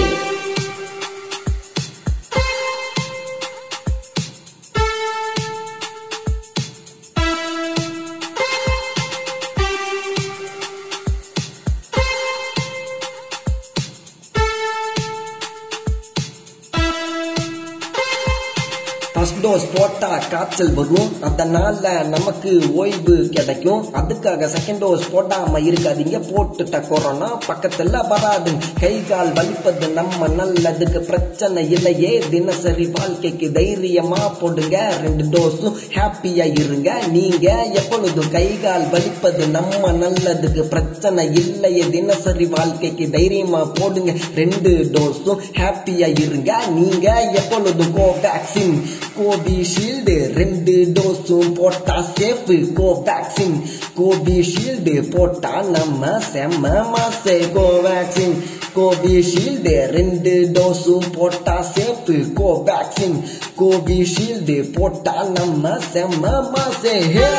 போட்டா 19.99 20.19
காய்ச்சல் 20.31 20.75
வரும். 20.75 21.23
அதனால 21.23 22.03
நமக்கு 22.03 22.75
ஓய்வு 22.75 23.29
கிடைக்கும். 23.33 23.85
அதுக்காக 23.95 24.49
செகண்ட் 24.57 24.81
டோஸ் 24.81 25.03
போடாம 25.13 25.55
இருக்காதீங்க. 25.55 26.21
போட்டுட்ட 26.33 26.89
கொரோனா 26.89 27.39
பக்கத்துல 27.49 28.09
வராது. 28.09 28.51
கை 28.81 29.03
கால் 29.09 29.33
வலிப்பது 29.33 29.89
நம்ம 29.89 30.29
நல்லதுக்கு 30.29 30.99
பிரச்சனை 30.99 31.71
இல்லையே. 31.71 32.23
தினசரி 32.31 32.87
வாழ்க்கைக்கு 32.87 33.53
தைரியமா 33.53 34.29
போடுங்க. 34.29 34.95
ரெண்டு 35.03 35.25
டோஸும் 35.25 35.77
ஹாப்பியா 35.95 36.61
இருங்க. 36.61 36.99
நீங்க 37.11 37.65
எப்பொழுதும் 37.73 38.31
கை 38.31 38.61
கால் 38.63 38.91
வலிப்பது 38.91 39.49
நம்ம 39.49 39.93
நல்லதுக்கு 39.93 40.63
பிரச்சனை 40.63 41.35
இல்லையே. 41.35 41.89
தினசரி 41.91 42.47
வாழ்க்கைக்கு 42.47 43.11
தைரியமா 43.11 43.65
போடுங்க. 43.65 44.13
ரெண்டு 44.35 44.91
டோஸும் 44.93 45.41
ஹாப்பியா 45.53 46.21
இருங்க. 46.21 46.67
நீங்க 46.67 47.31
எப்பொழுதும் 47.35 47.97
கோவேக்சின் 47.97 48.83
கோவிஷீல்டு 49.21 49.85
ஷீல்டு 49.87 50.15
ரெண்டு 50.35 50.73
டோஸும் 50.97 51.51
போட்டா 51.55 51.97
சேஃபு 52.17 52.55
கோவேக்சின் 52.79 53.55
கோவிஷீல்டு 53.99 54.95
போட்டா 55.13 55.53
நம்ம 55.75 56.11
செம்ம 56.33 56.73
மாசே. 56.93 57.37
கோவேக்சின் 57.57 58.35
கோவிஷீல்டு 58.77 59.75
ரெண்டு 59.97 60.35
டோஸும் 60.57 61.09
போட்டா 61.13 61.57
சேஃபு 61.75 62.17
கோவேக்சின் 62.41 63.17
கோவிஷீல்டு 63.63 64.59
போட்டா 64.77 65.17
நம்ம 65.39 65.79
செம்ம 65.93 66.37
மாசே. 66.55 66.97
ஹே 67.17 67.31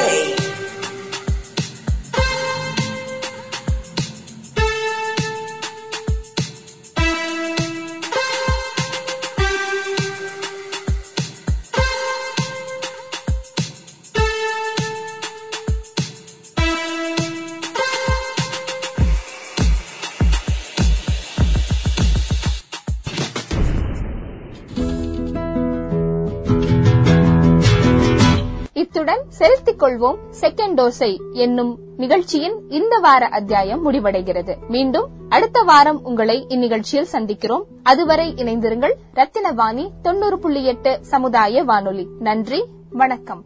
கொள்வோம் 29.88 30.18
செகண்ட் 30.42 30.74
டோஸை 30.76 31.20
என்னும் 31.32 31.80
நிகழ்ச்சியின் 31.98 32.70
இந்த 32.70 32.98
வார 32.98 33.26
அத்தியாயம் 33.26 33.92
முடிவடைகிறது. 33.92 34.56
மீண்டும் 34.68 35.10
அடுத்த 35.30 35.62
வாரம் 35.62 36.04
உங்களை 36.04 36.46
இந்நிகழ்ச்சியில் 36.50 37.08
சந்திக்கிறோம். 37.12 37.64
அதுவரை 37.84 38.34
இணைந்திருங்கள் 38.38 38.94
ரத்தினவாணி 39.16 39.90
தொண்ணூறு 40.02 40.40
புள்ளி 40.40 40.66
எட்டு 40.66 41.00
சமுதாய 41.02 41.64
வானொலி. 41.64 42.08
நன்றி 42.20 42.66
வணக்கம். 42.90 43.44